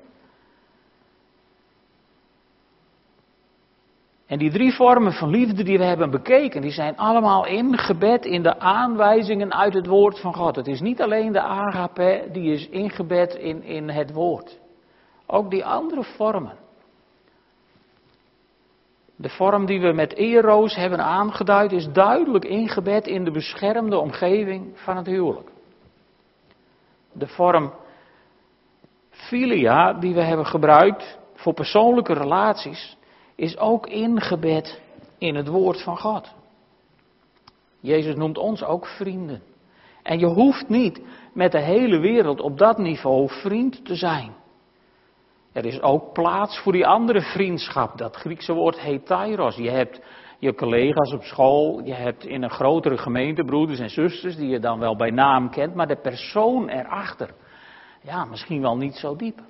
En 4.33 4.39
die 4.39 4.51
drie 4.51 4.73
vormen 4.73 5.13
van 5.13 5.29
liefde 5.29 5.63
die 5.63 5.77
we 5.77 5.83
hebben 5.83 6.11
bekeken, 6.11 6.61
die 6.61 6.71
zijn 6.71 6.97
allemaal 6.97 7.45
ingebed 7.45 8.25
in 8.25 8.43
de 8.43 8.59
aanwijzingen 8.59 9.53
uit 9.53 9.73
het 9.73 9.87
woord 9.87 10.19
van 10.19 10.33
God. 10.33 10.55
Het 10.55 10.67
is 10.67 10.81
niet 10.81 11.01
alleen 11.01 11.31
de 11.31 11.41
agape 11.41 12.27
die 12.31 12.53
is 12.53 12.69
ingebed 12.69 13.35
in, 13.35 13.63
in 13.63 13.89
het 13.89 14.13
woord. 14.13 14.59
Ook 15.25 15.49
die 15.49 15.65
andere 15.65 16.03
vormen. 16.03 16.57
De 19.15 19.29
vorm 19.29 19.65
die 19.65 19.81
we 19.81 19.91
met 19.91 20.13
eroos 20.13 20.75
hebben 20.75 20.99
aangeduid 20.99 21.71
is 21.71 21.91
duidelijk 21.91 22.45
ingebed 22.45 23.07
in 23.07 23.23
de 23.23 23.31
beschermde 23.31 23.97
omgeving 23.97 24.71
van 24.79 24.97
het 24.97 25.05
huwelijk. 25.05 25.49
De 27.11 27.27
vorm 27.27 27.73
filia 29.09 29.93
die 29.93 30.13
we 30.13 30.21
hebben 30.21 30.45
gebruikt 30.45 31.17
voor 31.33 31.53
persoonlijke 31.53 32.13
relaties 32.13 32.97
is 33.35 33.57
ook 33.57 33.87
ingebed 33.87 34.81
in 35.17 35.35
het 35.35 35.47
woord 35.47 35.83
van 35.83 35.97
God. 35.97 36.33
Jezus 37.79 38.15
noemt 38.15 38.37
ons 38.37 38.63
ook 38.63 38.87
vrienden. 38.87 39.41
En 40.03 40.19
je 40.19 40.25
hoeft 40.25 40.69
niet 40.69 41.01
met 41.33 41.51
de 41.51 41.61
hele 41.61 41.99
wereld 41.99 42.39
op 42.39 42.57
dat 42.57 42.77
niveau 42.77 43.29
vriend 43.29 43.85
te 43.85 43.95
zijn. 43.95 44.33
Er 45.51 45.65
is 45.65 45.81
ook 45.81 46.13
plaats 46.13 46.59
voor 46.59 46.71
die 46.71 46.87
andere 46.87 47.21
vriendschap. 47.21 47.97
Dat 47.97 48.15
Griekse 48.15 48.53
woord 48.53 48.79
heet 48.79 49.05
tyros. 49.05 49.55
Je 49.55 49.69
hebt 49.69 50.01
je 50.43 50.55
collega's 50.55 51.13
op 51.13 51.23
school, 51.23 51.81
je 51.83 51.93
hebt 51.93 52.25
in 52.25 52.43
een 52.43 52.49
grotere 52.49 52.97
gemeente 52.97 53.43
broeders 53.43 53.79
en 53.79 53.89
zusters 53.89 54.35
die 54.35 54.49
je 54.49 54.59
dan 54.59 54.79
wel 54.79 54.95
bij 54.95 55.09
naam 55.09 55.49
kent, 55.49 55.75
maar 55.75 55.87
de 55.87 56.01
persoon 56.01 56.69
erachter, 56.69 57.29
ja, 58.01 58.25
misschien 58.25 58.61
wel 58.61 58.77
niet 58.77 58.95
zo 58.95 59.15
diep. 59.15 59.41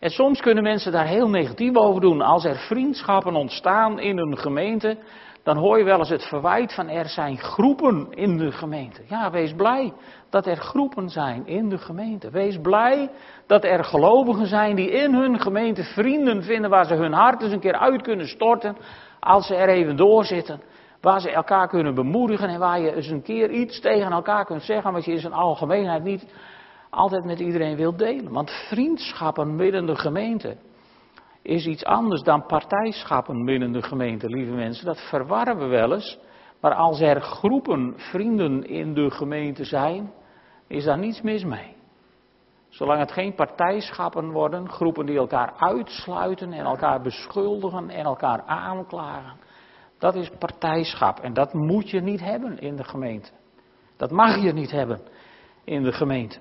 En 0.00 0.10
soms 0.10 0.40
kunnen 0.40 0.62
mensen 0.62 0.92
daar 0.92 1.06
heel 1.06 1.28
negatief 1.28 1.76
over 1.76 2.00
doen. 2.00 2.20
Als 2.20 2.44
er 2.44 2.56
vriendschappen 2.56 3.34
ontstaan 3.34 3.98
in 3.98 4.18
een 4.18 4.38
gemeente, 4.38 4.96
dan 5.42 5.56
hoor 5.56 5.78
je 5.78 5.84
wel 5.84 5.98
eens 5.98 6.08
het 6.08 6.24
verwijt 6.24 6.74
van 6.74 6.88
er 6.88 7.08
zijn 7.08 7.38
groepen 7.38 8.06
in 8.10 8.36
de 8.36 8.52
gemeente. 8.52 9.02
Ja, 9.06 9.30
wees 9.30 9.52
blij 9.54 9.92
dat 10.30 10.46
er 10.46 10.56
groepen 10.56 11.08
zijn 11.08 11.46
in 11.46 11.68
de 11.68 11.78
gemeente. 11.78 12.30
Wees 12.30 12.58
blij 12.60 13.10
dat 13.46 13.64
er 13.64 13.84
gelovigen 13.84 14.46
zijn 14.46 14.76
die 14.76 14.90
in 14.90 15.14
hun 15.14 15.40
gemeente 15.40 15.84
vrienden 15.84 16.42
vinden 16.42 16.70
waar 16.70 16.86
ze 16.86 16.94
hun 16.94 17.12
hart 17.12 17.42
eens 17.42 17.52
een 17.52 17.60
keer 17.60 17.78
uit 17.78 18.02
kunnen 18.02 18.28
storten 18.28 18.76
als 19.20 19.46
ze 19.46 19.54
er 19.54 19.68
even 19.68 19.96
doorzitten. 19.96 20.62
Waar 21.00 21.20
ze 21.20 21.30
elkaar 21.30 21.68
kunnen 21.68 21.94
bemoedigen 21.94 22.48
en 22.48 22.58
waar 22.58 22.80
je 22.80 22.94
eens 22.94 23.08
een 23.08 23.22
keer 23.22 23.50
iets 23.50 23.80
tegen 23.80 24.12
elkaar 24.12 24.44
kunt 24.44 24.62
zeggen 24.62 24.92
wat 24.92 25.04
je 25.04 25.12
in 25.12 25.20
zijn 25.20 25.32
algemeenheid 25.32 26.02
niet 26.02 26.26
altijd 26.90 27.24
met 27.24 27.40
iedereen 27.40 27.76
wil 27.76 27.96
delen. 27.96 28.32
Want 28.32 28.50
vriendschappen 28.50 29.56
binnen 29.56 29.86
de 29.86 29.96
gemeente 29.96 30.56
is 31.42 31.66
iets 31.66 31.84
anders 31.84 32.22
dan 32.22 32.46
partijschappen 32.46 33.44
binnen 33.44 33.72
de 33.72 33.82
gemeente, 33.82 34.28
lieve 34.28 34.52
mensen. 34.52 34.84
Dat 34.86 35.00
verwarren 35.08 35.58
we 35.58 35.66
wel 35.66 35.92
eens. 35.92 36.18
Maar 36.60 36.74
als 36.74 37.00
er 37.00 37.20
groepen 37.20 37.94
vrienden 37.96 38.68
in 38.68 38.94
de 38.94 39.10
gemeente 39.10 39.64
zijn, 39.64 40.12
is 40.66 40.84
daar 40.84 40.98
niets 40.98 41.20
mis 41.20 41.44
mee. 41.44 41.76
Zolang 42.68 43.00
het 43.00 43.12
geen 43.12 43.34
partijschappen 43.34 44.30
worden, 44.30 44.68
groepen 44.68 45.06
die 45.06 45.16
elkaar 45.16 45.54
uitsluiten 45.56 46.52
en 46.52 46.64
elkaar 46.64 47.00
beschuldigen 47.00 47.90
en 47.90 48.04
elkaar 48.04 48.42
aanklagen. 48.42 49.36
Dat 49.98 50.14
is 50.14 50.30
partijschap 50.38 51.18
en 51.18 51.32
dat 51.32 51.52
moet 51.52 51.90
je 51.90 52.00
niet 52.00 52.20
hebben 52.20 52.58
in 52.58 52.76
de 52.76 52.84
gemeente. 52.84 53.30
Dat 53.96 54.10
mag 54.10 54.42
je 54.42 54.52
niet 54.52 54.70
hebben 54.70 55.00
in 55.64 55.82
de 55.82 55.92
gemeente. 55.92 56.38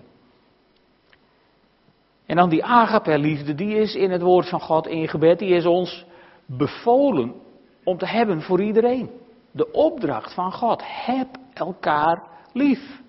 En 2.29 2.35
dan 2.35 2.49
die 2.49 2.63
agape-liefde, 2.63 3.55
die 3.55 3.75
is 3.75 3.95
in 3.95 4.11
het 4.11 4.21
woord 4.21 4.49
van 4.49 4.61
God 4.61 4.87
ingebed, 4.87 5.39
die 5.39 5.49
is 5.49 5.65
ons 5.65 6.05
bevolen 6.45 7.35
om 7.83 7.97
te 7.97 8.05
hebben 8.05 8.41
voor 8.41 8.61
iedereen. 8.61 9.09
De 9.51 9.71
opdracht 9.71 10.33
van 10.33 10.51
God, 10.51 10.81
heb 10.85 11.27
elkaar 11.53 12.23
lief. 12.53 13.01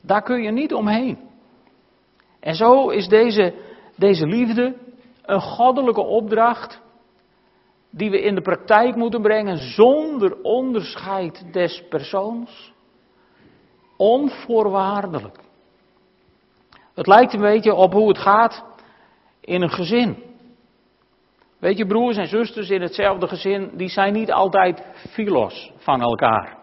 Daar 0.00 0.22
kun 0.22 0.42
je 0.42 0.50
niet 0.50 0.74
omheen. 0.74 1.18
En 2.40 2.54
zo 2.54 2.88
is 2.88 3.08
deze, 3.08 3.54
deze 3.96 4.26
liefde 4.26 4.76
een 5.22 5.40
goddelijke 5.40 6.02
opdracht 6.02 6.80
die 7.90 8.10
we 8.10 8.22
in 8.22 8.34
de 8.34 8.42
praktijk 8.42 8.96
moeten 8.96 9.22
brengen 9.22 9.58
zonder 9.58 10.42
onderscheid 10.42 11.52
des 11.52 11.84
persoons. 11.88 12.72
Onvoorwaardelijk. 13.96 15.48
Het 17.00 17.08
lijkt 17.08 17.32
een 17.32 17.40
beetje 17.40 17.74
op 17.74 17.92
hoe 17.92 18.08
het 18.08 18.18
gaat 18.18 18.64
in 19.40 19.62
een 19.62 19.70
gezin. 19.70 20.22
Weet 21.58 21.78
je, 21.78 21.86
broers 21.86 22.16
en 22.16 22.26
zusters 22.26 22.70
in 22.70 22.82
hetzelfde 22.82 23.28
gezin, 23.28 23.70
die 23.76 23.88
zijn 23.88 24.12
niet 24.12 24.32
altijd 24.32 24.84
filos 25.10 25.72
van 25.76 26.00
elkaar. 26.00 26.58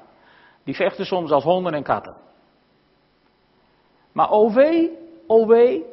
Die 0.64 0.76
vechten 0.76 1.06
soms 1.06 1.32
als 1.32 1.44
honden 1.44 1.74
en 1.74 1.84
katten. 1.84 2.16
Maar 4.12 4.30
o 4.30 4.52
wee, 4.54 4.98
o 5.28 5.46
wee, 5.46 5.86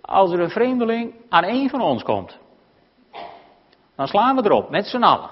als 0.00 0.32
er 0.32 0.40
een 0.40 0.50
vreemdeling 0.50 1.14
aan 1.28 1.44
één 1.44 1.68
van 1.68 1.80
ons 1.80 2.02
komt. 2.02 2.38
Dan 3.96 4.06
slaan 4.06 4.36
we 4.36 4.44
erop, 4.44 4.70
met 4.70 4.86
z'n 4.86 5.02
allen. 5.02 5.30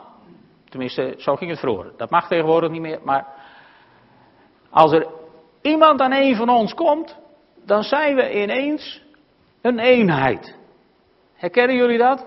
Tenminste, 0.69 1.15
zo 1.19 1.37
ging 1.37 1.51
het 1.51 1.61
vroeger. 1.61 1.93
Dat 1.97 2.11
mag 2.11 2.29
tegenwoordig 2.29 2.71
niet 2.71 2.81
meer, 2.81 3.01
maar 3.05 3.27
als 4.71 4.93
er 4.93 5.07
iemand 5.63 6.01
aan 6.01 6.13
één 6.13 6.37
van 6.37 6.49
ons 6.49 6.75
komt, 6.75 7.17
dan 7.69 7.83
zijn 7.83 8.15
we 8.15 8.43
ineens 8.43 9.03
een 9.61 9.79
eenheid. 9.79 10.57
Herkennen 11.35 11.77
jullie 11.77 11.99
dat? 11.99 12.27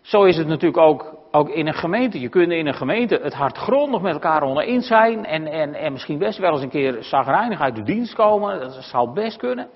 Zo 0.00 0.24
is 0.24 0.36
het 0.36 0.46
natuurlijk 0.46 0.82
ook, 0.82 1.14
ook 1.30 1.48
in 1.48 1.66
een 1.66 1.74
gemeente. 1.74 2.20
Je 2.20 2.28
kunt 2.28 2.52
in 2.52 2.66
een 2.66 2.74
gemeente 2.74 3.20
het 3.22 3.34
hardgrondig 3.34 4.00
met 4.00 4.12
elkaar 4.12 4.42
oneens 4.42 4.86
zijn 4.86 5.24
en, 5.24 5.46
en, 5.46 5.74
en 5.74 5.92
misschien 5.92 6.18
best 6.18 6.38
wel 6.38 6.52
eens 6.52 6.62
een 6.62 6.68
keer 6.68 7.02
zagrijnig 7.02 7.60
uit 7.60 7.76
de 7.76 7.82
dienst 7.82 8.14
komen. 8.14 8.60
Dat 8.60 8.84
zal 8.84 9.12
best 9.12 9.36
kunnen. 9.36 9.68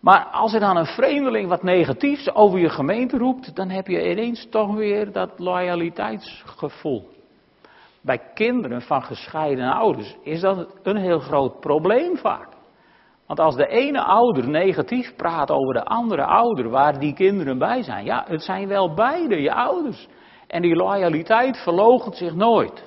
Maar 0.00 0.24
als 0.24 0.54
er 0.54 0.60
dan 0.60 0.76
een 0.76 0.86
vreemdeling 0.86 1.48
wat 1.48 1.62
negatiefs 1.62 2.34
over 2.34 2.58
je 2.58 2.68
gemeente 2.68 3.18
roept, 3.18 3.56
dan 3.56 3.68
heb 3.68 3.86
je 3.86 4.10
ineens 4.10 4.48
toch 4.50 4.74
weer 4.74 5.12
dat 5.12 5.38
loyaliteitsgevoel. 5.38 7.08
Bij 8.00 8.20
kinderen 8.34 8.82
van 8.82 9.02
gescheiden 9.02 9.72
ouders 9.72 10.16
is 10.22 10.40
dat 10.40 10.66
een 10.82 10.96
heel 10.96 11.18
groot 11.18 11.60
probleem 11.60 12.16
vaak. 12.16 12.56
Want 13.28 13.40
als 13.40 13.56
de 13.56 13.66
ene 13.66 14.02
ouder 14.02 14.48
negatief 14.48 15.16
praat 15.16 15.50
over 15.50 15.74
de 15.74 15.84
andere 15.84 16.24
ouder, 16.24 16.68
waar 16.68 16.98
die 16.98 17.14
kinderen 17.14 17.58
bij 17.58 17.82
zijn, 17.82 18.04
ja, 18.04 18.24
het 18.26 18.42
zijn 18.42 18.68
wel 18.68 18.94
beide 18.94 19.40
je 19.40 19.54
ouders. 19.54 20.08
En 20.46 20.62
die 20.62 20.74
loyaliteit 20.74 21.56
verloogt 21.56 22.16
zich 22.16 22.34
nooit. 22.34 22.86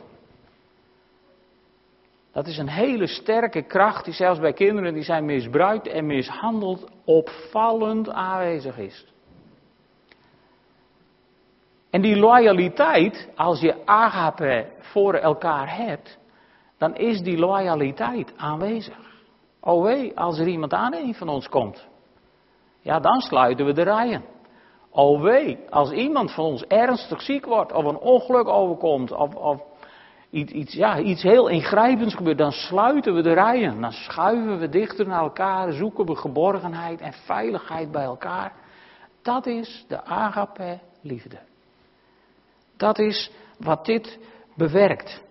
Dat 2.34 2.47
is 2.47 2.58
een 2.58 2.69
hele 2.69 3.08
sterke 3.08 3.62
kracht 3.62 4.06
die 4.06 4.13
zelfs 4.13 4.39
bij 4.39 4.54
kinderen 4.54 4.93
die 4.93 5.04
zijn 5.04 5.25
misbruikt 5.25 5.88
en 5.88 6.06
mishandeld 6.06 6.89
opvallend 7.06 8.10
aanwezig 8.10 8.77
is. 8.77 9.06
En 11.89 12.01
die 12.01 12.15
loyaliteit, 12.15 13.30
als 13.36 13.60
je 13.60 13.86
agape 13.86 14.67
voor 14.80 15.13
elkaar 15.13 15.75
hebt, 15.75 16.17
dan 16.77 16.95
is 16.95 17.21
die 17.21 17.38
loyaliteit 17.38 18.34
aanwezig. 18.38 19.11
Oh 19.62 19.84
wee, 19.84 20.17
als 20.17 20.39
er 20.39 20.47
iemand 20.47 20.74
aan 20.74 20.93
een 20.93 21.15
van 21.15 21.30
ons 21.30 21.50
komt. 21.50 21.88
Ja, 22.82 23.00
dan 23.00 23.21
sluiten 23.21 23.65
we 23.65 23.74
de 23.74 23.84
rijen. 23.84 24.24
Oh 24.89 25.21
wee, 25.21 25.60
als 25.69 25.91
iemand 25.91 26.32
van 26.32 26.45
ons 26.45 26.63
ernstig 26.63 27.21
ziek 27.21 27.45
wordt, 27.45 27.74
of 27.74 27.86
een 27.86 27.97
ongeluk 27.97 28.47
overkomt, 28.47 29.12
of, 29.12 29.36
of 29.36 29.63
iets, 30.30 30.52
iets, 30.52 30.74
ja, 30.74 31.00
iets 31.00 31.21
heel 31.24 31.47
ingrijpends 31.47 32.15
gebeurt, 32.15 32.38
dan 32.38 32.52
sluiten 32.52 33.13
we 33.13 33.21
de 33.21 33.34
rijen. 33.34 33.82
Dan 33.82 33.91
schuiven 33.91 34.60
we 34.60 34.69
dichter 34.69 35.08
naar 35.08 35.21
elkaar, 35.21 35.71
zoeken 35.71 36.06
we 36.06 36.15
geborgenheid 36.15 37.02
en 37.02 37.13
veiligheid 37.13 37.91
bij 37.91 38.04
elkaar. 38.04 38.54
Dat 39.21 39.45
is 39.45 39.86
de 39.88 40.04
agape 40.04 40.80
liefde. 41.02 41.39
Dat 42.78 43.00
is 43.00 43.32
wat 43.58 43.86
dit 43.86 44.19
bewerkt. 44.56 45.24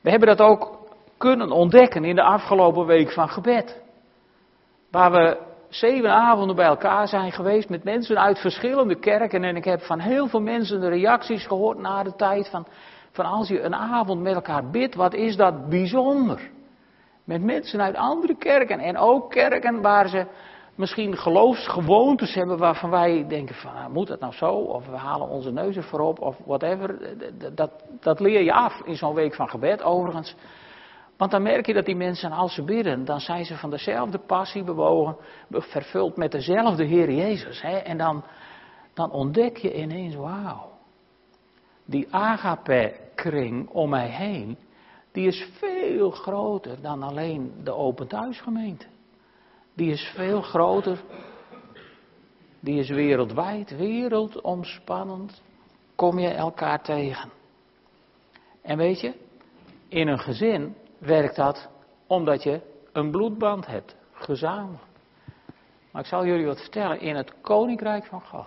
We 0.00 0.10
hebben 0.10 0.28
dat 0.28 0.40
ook 0.40 0.81
kunnen 1.22 1.50
ontdekken 1.50 2.04
in 2.04 2.14
de 2.14 2.22
afgelopen 2.22 2.86
week 2.86 3.12
van 3.12 3.28
gebed. 3.28 3.82
Waar 4.90 5.12
we 5.12 5.38
zeven 5.68 6.10
avonden 6.10 6.56
bij 6.56 6.66
elkaar 6.66 7.08
zijn 7.08 7.32
geweest 7.32 7.68
met 7.68 7.84
mensen 7.84 8.20
uit 8.20 8.38
verschillende 8.38 8.98
kerken. 8.98 9.44
En 9.44 9.56
ik 9.56 9.64
heb 9.64 9.80
van 9.82 9.98
heel 9.98 10.26
veel 10.26 10.40
mensen 10.40 10.80
de 10.80 10.88
reacties 10.88 11.46
gehoord 11.46 11.78
na 11.78 12.02
de 12.02 12.14
tijd 12.14 12.48
van, 12.48 12.66
van 13.12 13.24
als 13.24 13.48
je 13.48 13.60
een 13.60 13.74
avond 13.74 14.20
met 14.20 14.34
elkaar 14.34 14.70
bidt, 14.70 14.94
wat 14.94 15.14
is 15.14 15.36
dat 15.36 15.68
bijzonder. 15.68 16.50
Met 17.24 17.42
mensen 17.42 17.80
uit 17.80 17.96
andere 17.96 18.36
kerken 18.36 18.78
en 18.78 18.96
ook 18.96 19.30
kerken 19.30 19.80
waar 19.80 20.08
ze 20.08 20.26
misschien 20.74 21.16
geloofsgewoontes 21.16 22.34
hebben 22.34 22.58
waarvan 22.58 22.90
wij 22.90 23.24
denken 23.28 23.54
van, 23.54 23.74
nou, 23.74 23.92
moet 23.92 24.08
dat 24.08 24.20
nou 24.20 24.32
zo? 24.32 24.52
Of 24.54 24.86
we 24.86 24.96
halen 24.96 25.28
onze 25.28 25.52
neus 25.52 25.76
ervoor 25.76 26.00
op 26.00 26.20
of 26.20 26.36
whatever. 26.44 26.98
Dat, 27.54 27.70
dat 28.00 28.20
leer 28.20 28.42
je 28.42 28.52
af 28.52 28.80
in 28.84 28.96
zo'n 28.96 29.14
week 29.14 29.34
van 29.34 29.48
gebed 29.48 29.82
overigens. 29.82 30.36
Want 31.22 31.34
dan 31.34 31.42
merk 31.42 31.66
je 31.66 31.72
dat 31.72 31.84
die 31.84 31.96
mensen, 31.96 32.30
als 32.30 32.54
ze 32.54 32.62
bidden, 32.62 33.04
dan 33.04 33.20
zijn 33.20 33.44
ze 33.44 33.56
van 33.56 33.70
dezelfde 33.70 34.18
passie 34.18 34.64
bewogen, 34.64 35.16
vervuld 35.50 36.16
met 36.16 36.32
dezelfde 36.32 36.84
Heer 36.84 37.12
Jezus. 37.12 37.62
Hè? 37.62 37.76
En 37.76 37.98
dan, 37.98 38.24
dan 38.94 39.10
ontdek 39.10 39.56
je 39.56 39.74
ineens, 39.74 40.14
wauw, 40.14 40.70
die 41.84 42.06
agape-kring 42.10 43.68
om 43.68 43.90
mij 43.90 44.08
heen, 44.08 44.58
die 45.12 45.26
is 45.26 45.48
veel 45.58 46.10
groter 46.10 46.80
dan 46.80 47.02
alleen 47.02 47.52
de 47.64 47.74
open 47.74 48.08
thuisgemeente. 48.08 48.86
Die 49.74 49.90
is 49.90 50.12
veel 50.14 50.42
groter, 50.42 51.02
die 52.60 52.78
is 52.78 52.88
wereldwijd, 52.88 53.76
wereldomspannend, 53.76 55.42
kom 55.94 56.18
je 56.18 56.28
elkaar 56.28 56.82
tegen. 56.82 57.30
En 58.62 58.76
weet 58.76 59.00
je, 59.00 59.14
in 59.88 60.08
een 60.08 60.20
gezin 60.20 60.80
werkt 61.02 61.36
dat 61.36 61.68
omdat 62.06 62.42
je 62.42 62.60
een 62.92 63.10
bloedband 63.10 63.66
hebt, 63.66 63.96
gezamenlijk. 64.12 64.82
Maar 65.90 66.02
ik 66.02 66.08
zal 66.08 66.26
jullie 66.26 66.46
wat 66.46 66.60
vertellen, 66.60 67.00
in 67.00 67.16
het 67.16 67.34
koninkrijk 67.40 68.04
van 68.04 68.20
God 68.20 68.46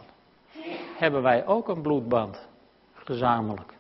hebben 0.97 1.21
wij 1.21 1.45
ook 1.45 1.67
een 1.67 1.81
bloedband, 1.81 2.47
gezamenlijk. 2.93 3.73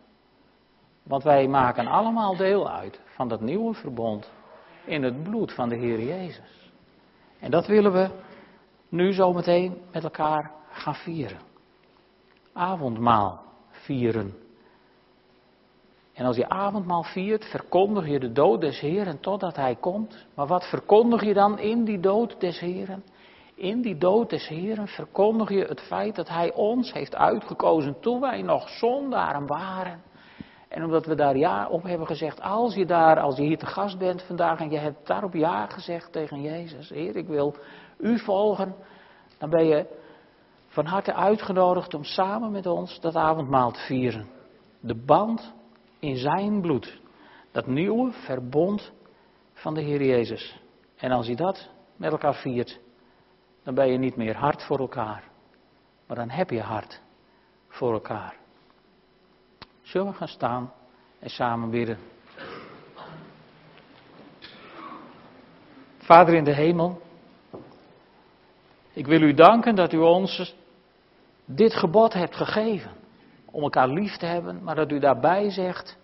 Want 1.03 1.23
wij 1.23 1.47
maken 1.47 1.87
allemaal 1.87 2.35
deel 2.35 2.69
uit 2.69 2.99
van 3.05 3.27
dat 3.27 3.41
nieuwe 3.41 3.73
verbond 3.73 4.31
in 4.85 5.03
het 5.03 5.23
bloed 5.23 5.53
van 5.53 5.69
de 5.69 5.75
Heer 5.75 6.01
Jezus. 6.01 6.71
En 7.39 7.51
dat 7.51 7.67
willen 7.67 7.93
we 7.93 8.09
nu 8.89 9.13
zometeen 9.13 9.81
met 9.91 10.03
elkaar 10.03 10.51
gaan 10.71 10.95
vieren. 10.95 11.39
Avondmaal 12.53 13.43
vieren. 13.69 14.44
En 16.15 16.25
als 16.25 16.35
je 16.35 16.49
avondmaal 16.49 17.03
viert, 17.03 17.45
verkondig 17.45 18.07
je 18.07 18.19
de 18.19 18.31
dood 18.31 18.61
des 18.61 18.79
Heeren 18.79 19.19
totdat 19.19 19.55
Hij 19.55 19.75
komt. 19.75 20.27
Maar 20.35 20.47
wat 20.47 20.69
verkondig 20.69 21.23
je 21.23 21.33
dan 21.33 21.59
in 21.59 21.83
die 21.83 21.99
dood 21.99 22.39
des 22.39 22.59
Heeren? 22.59 23.03
In 23.55 23.81
die 23.81 23.97
dood 23.97 24.29
des 24.29 24.47
Heeren 24.47 24.87
verkondig 24.87 25.49
je 25.49 25.65
het 25.65 25.81
feit 25.81 26.15
dat 26.15 26.29
Hij 26.29 26.53
ons 26.53 26.93
heeft 26.93 27.15
uitgekozen 27.15 27.99
toen 27.99 28.19
wij 28.19 28.41
nog 28.41 28.69
zondaren 28.69 29.47
waren. 29.47 30.01
En 30.69 30.83
omdat 30.83 31.05
we 31.05 31.15
daar 31.15 31.37
ja 31.37 31.67
op 31.67 31.83
hebben 31.83 32.07
gezegd, 32.07 32.41
als 32.41 32.75
je 32.75 32.85
daar, 32.85 33.19
als 33.19 33.35
je 33.37 33.43
hier 33.43 33.57
te 33.57 33.65
gast 33.65 33.97
bent 33.97 34.23
vandaag 34.23 34.59
en 34.59 34.71
je 34.71 34.77
hebt 34.77 35.07
daarop 35.07 35.33
ja 35.33 35.65
gezegd 35.65 36.11
tegen 36.11 36.41
Jezus, 36.41 36.89
Heer, 36.89 37.15
ik 37.15 37.27
wil 37.27 37.55
U 37.97 38.19
volgen, 38.19 38.75
dan 39.37 39.49
ben 39.49 39.65
je 39.65 39.85
van 40.67 40.85
harte 40.85 41.13
uitgenodigd 41.13 41.93
om 41.93 42.03
samen 42.03 42.51
met 42.51 42.65
ons 42.65 42.99
dat 42.99 43.15
avondmaal 43.15 43.71
te 43.71 43.79
vieren. 43.79 44.27
De 44.79 44.95
band 45.05 45.53
in 46.05 46.17
zijn 46.17 46.61
bloed. 46.61 46.99
Dat 47.51 47.67
nieuwe 47.67 48.11
verbond 48.11 48.91
van 49.53 49.73
de 49.73 49.81
Heer 49.81 50.03
Jezus. 50.03 50.59
En 50.95 51.11
als 51.11 51.27
je 51.27 51.35
dat 51.35 51.69
met 51.95 52.11
elkaar 52.11 52.35
viert, 52.35 52.79
dan 53.63 53.73
ben 53.73 53.91
je 53.91 53.97
niet 53.97 54.15
meer 54.15 54.35
hard 54.35 54.63
voor 54.63 54.79
elkaar. 54.79 55.23
Maar 56.07 56.17
dan 56.17 56.29
heb 56.29 56.49
je 56.49 56.61
hart 56.61 57.01
voor 57.67 57.93
elkaar. 57.93 58.35
Zullen 59.81 60.07
we 60.07 60.13
gaan 60.13 60.27
staan 60.27 60.73
en 61.19 61.29
samen 61.29 61.69
bidden? 61.69 61.97
Vader 65.97 66.33
in 66.33 66.43
de 66.43 66.53
hemel, 66.53 67.01
ik 68.93 69.05
wil 69.05 69.21
u 69.21 69.33
danken 69.33 69.75
dat 69.75 69.93
u 69.93 69.97
ons 69.97 70.55
dit 71.45 71.73
gebod 71.73 72.13
hebt 72.13 72.35
gegeven 72.35 72.91
om 73.55 73.63
elkaar 73.63 73.87
lief 73.87 74.17
te 74.17 74.25
hebben, 74.25 74.63
maar 74.63 74.75
dat 74.75 74.91
u 74.91 74.99
daarbij 74.99 75.49
zegt, 75.49 75.97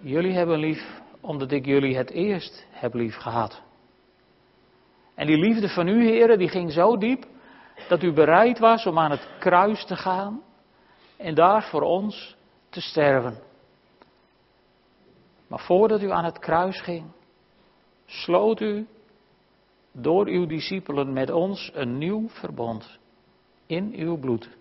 jullie 0.00 0.32
hebben 0.32 0.58
lief 0.58 1.00
omdat 1.20 1.50
ik 1.52 1.66
jullie 1.66 1.96
het 1.96 2.10
eerst 2.10 2.66
heb 2.70 2.94
lief 2.94 3.16
gehad. 3.16 3.62
En 5.14 5.26
die 5.26 5.36
liefde 5.36 5.68
van 5.68 5.88
u, 5.88 6.04
heren, 6.04 6.38
die 6.38 6.48
ging 6.48 6.72
zo 6.72 6.96
diep 6.96 7.26
dat 7.88 8.02
u 8.02 8.12
bereid 8.12 8.58
was 8.58 8.86
om 8.86 8.98
aan 8.98 9.10
het 9.10 9.28
kruis 9.38 9.84
te 9.84 9.96
gaan 9.96 10.42
en 11.16 11.34
daar 11.34 11.62
voor 11.62 11.82
ons 11.82 12.36
te 12.68 12.80
sterven. 12.80 13.38
Maar 15.46 15.60
voordat 15.60 16.02
u 16.02 16.10
aan 16.10 16.24
het 16.24 16.38
kruis 16.38 16.80
ging, 16.80 17.04
sloot 18.06 18.60
u 18.60 18.86
door 19.92 20.26
uw 20.26 20.46
discipelen 20.46 21.12
met 21.12 21.30
ons 21.30 21.70
een 21.74 21.98
nieuw 21.98 22.28
verbond 22.28 22.98
in 23.66 23.92
uw 23.96 24.18
bloed. 24.18 24.57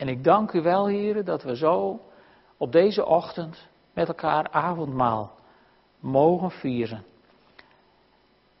En 0.00 0.08
ik 0.08 0.24
dank 0.24 0.52
u 0.52 0.62
wel, 0.62 0.86
heren, 0.86 1.24
dat 1.24 1.42
we 1.42 1.56
zo 1.56 2.00
op 2.56 2.72
deze 2.72 3.06
ochtend 3.06 3.68
met 3.92 4.08
elkaar 4.08 4.48
avondmaal 4.50 5.34
mogen 5.98 6.50
vieren. 6.50 7.04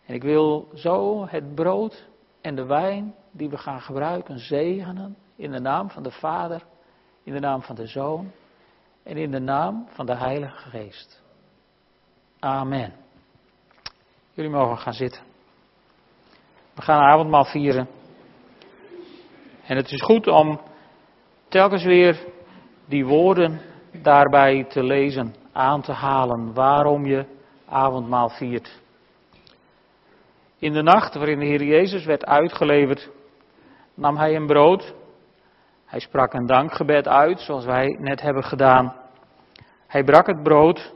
En 0.06 0.14
ik 0.14 0.22
wil 0.22 0.68
zo 0.74 1.26
het 1.28 1.54
brood 1.54 2.08
en 2.40 2.54
de 2.54 2.64
wijn 2.64 3.14
die 3.30 3.48
we 3.48 3.58
gaan 3.58 3.80
gebruiken 3.80 4.38
zegenen 4.38 5.16
in 5.36 5.50
de 5.50 5.60
naam 5.60 5.90
van 5.90 6.02
de 6.02 6.10
Vader, 6.10 6.62
in 7.22 7.32
de 7.32 7.40
naam 7.40 7.62
van 7.62 7.74
de 7.74 7.86
Zoon 7.86 8.30
en 9.02 9.16
in 9.16 9.30
de 9.30 9.40
naam 9.40 9.86
van 9.88 10.06
de 10.06 10.16
Heilige 10.16 10.68
Geest. 10.68 11.22
Amen. 12.38 12.92
Jullie 14.32 14.50
mogen 14.50 14.78
gaan 14.78 14.92
zitten. 14.92 15.22
We 16.74 16.82
gaan 16.82 17.00
avondmaal 17.00 17.44
vieren. 17.44 17.88
En 19.62 19.76
het 19.76 19.90
is 19.90 20.02
goed 20.02 20.26
om 20.26 20.60
telkens 21.50 21.84
weer 21.84 22.18
die 22.86 23.06
woorden 23.06 23.60
daarbij 24.02 24.64
te 24.64 24.82
lezen, 24.82 25.34
aan 25.52 25.82
te 25.82 25.92
halen, 25.92 26.54
waarom 26.54 27.06
je 27.06 27.24
avondmaal 27.68 28.28
viert. 28.28 28.80
In 30.58 30.72
de 30.72 30.82
nacht 30.82 31.14
waarin 31.14 31.38
de 31.38 31.44
Heer 31.44 31.62
Jezus 31.62 32.04
werd 32.04 32.26
uitgeleverd, 32.26 33.10
nam 33.94 34.16
hij 34.16 34.36
een 34.36 34.46
brood. 34.46 34.94
Hij 35.84 36.00
sprak 36.00 36.32
een 36.32 36.46
dankgebed 36.46 37.08
uit, 37.08 37.40
zoals 37.40 37.64
wij 37.64 37.96
net 38.00 38.20
hebben 38.20 38.44
gedaan. 38.44 38.94
Hij 39.86 40.04
brak 40.04 40.26
het 40.26 40.42
brood 40.42 40.92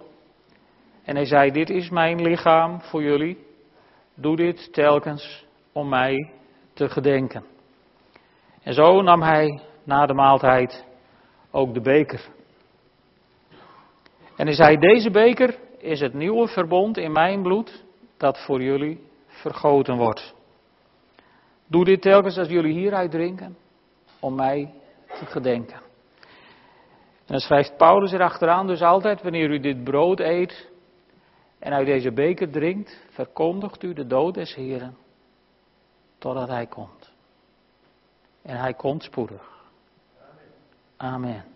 en 1.05 1.15
hij 1.15 1.25
zei: 1.25 1.51
Dit 1.51 1.71
is 1.71 1.91
mijn 1.91 2.23
lichaam 2.23 2.81
voor 2.81 3.03
jullie. 3.03 3.47
Doe 4.15 4.37
dit 4.37 4.73
telkens 4.73 5.47
om 5.73 5.89
mij 5.89 6.31
te 6.73 6.89
gedenken. 6.89 7.45
En 8.63 8.75
zo 8.75 9.03
nam 9.03 9.23
hij 9.23 9.61
na 9.85 10.07
de 10.07 10.15
maaltijd 10.15 10.85
ook 11.51 11.75
de 11.75 11.81
beker. 11.81 12.29
En 14.37 14.47
hij 14.47 14.55
zei, 14.55 14.79
deze 14.79 15.11
beker 15.11 15.59
is 15.79 16.01
het 16.01 16.15
nieuwe 16.15 16.49
verbond 16.49 16.97
in 16.97 17.13
mijn 17.13 17.43
bloed 17.43 17.85
dat 18.17 18.45
voor 18.45 18.63
jullie 18.63 19.01
vergoten 19.27 19.97
wordt. 19.97 20.35
Doe 21.67 21.85
dit 21.85 22.03
telkens 22.03 22.39
als 22.39 22.49
jullie 22.49 22.73
hieruit 22.73 23.11
drinken, 23.11 23.57
om 24.21 24.35
mij 24.35 24.75
te 25.19 25.27
gedenken. 25.27 25.77
En 27.27 27.31
dan 27.31 27.41
schrijft 27.41 27.77
Paulus 27.77 28.13
erachteraan 28.13 28.67
dus 28.67 28.83
altijd, 28.83 29.23
wanneer 29.23 29.51
u 29.51 29.61
dit 29.61 29.85
brood 29.85 30.21
eet 30.21 30.71
en 31.59 31.73
uit 31.73 31.87
deze 31.87 32.13
beker 32.13 32.51
drinkt, 32.51 33.05
verkondigt 33.11 33.83
u 33.83 33.93
de 33.93 34.07
dood 34.07 34.35
des 34.35 34.55
Heren, 34.55 34.97
totdat 36.19 36.49
Hij 36.49 36.67
komt. 36.67 37.13
En 38.43 38.57
Hij 38.57 38.75
komt 38.75 39.03
spoedig. 39.03 39.54
Amen. 41.01 41.54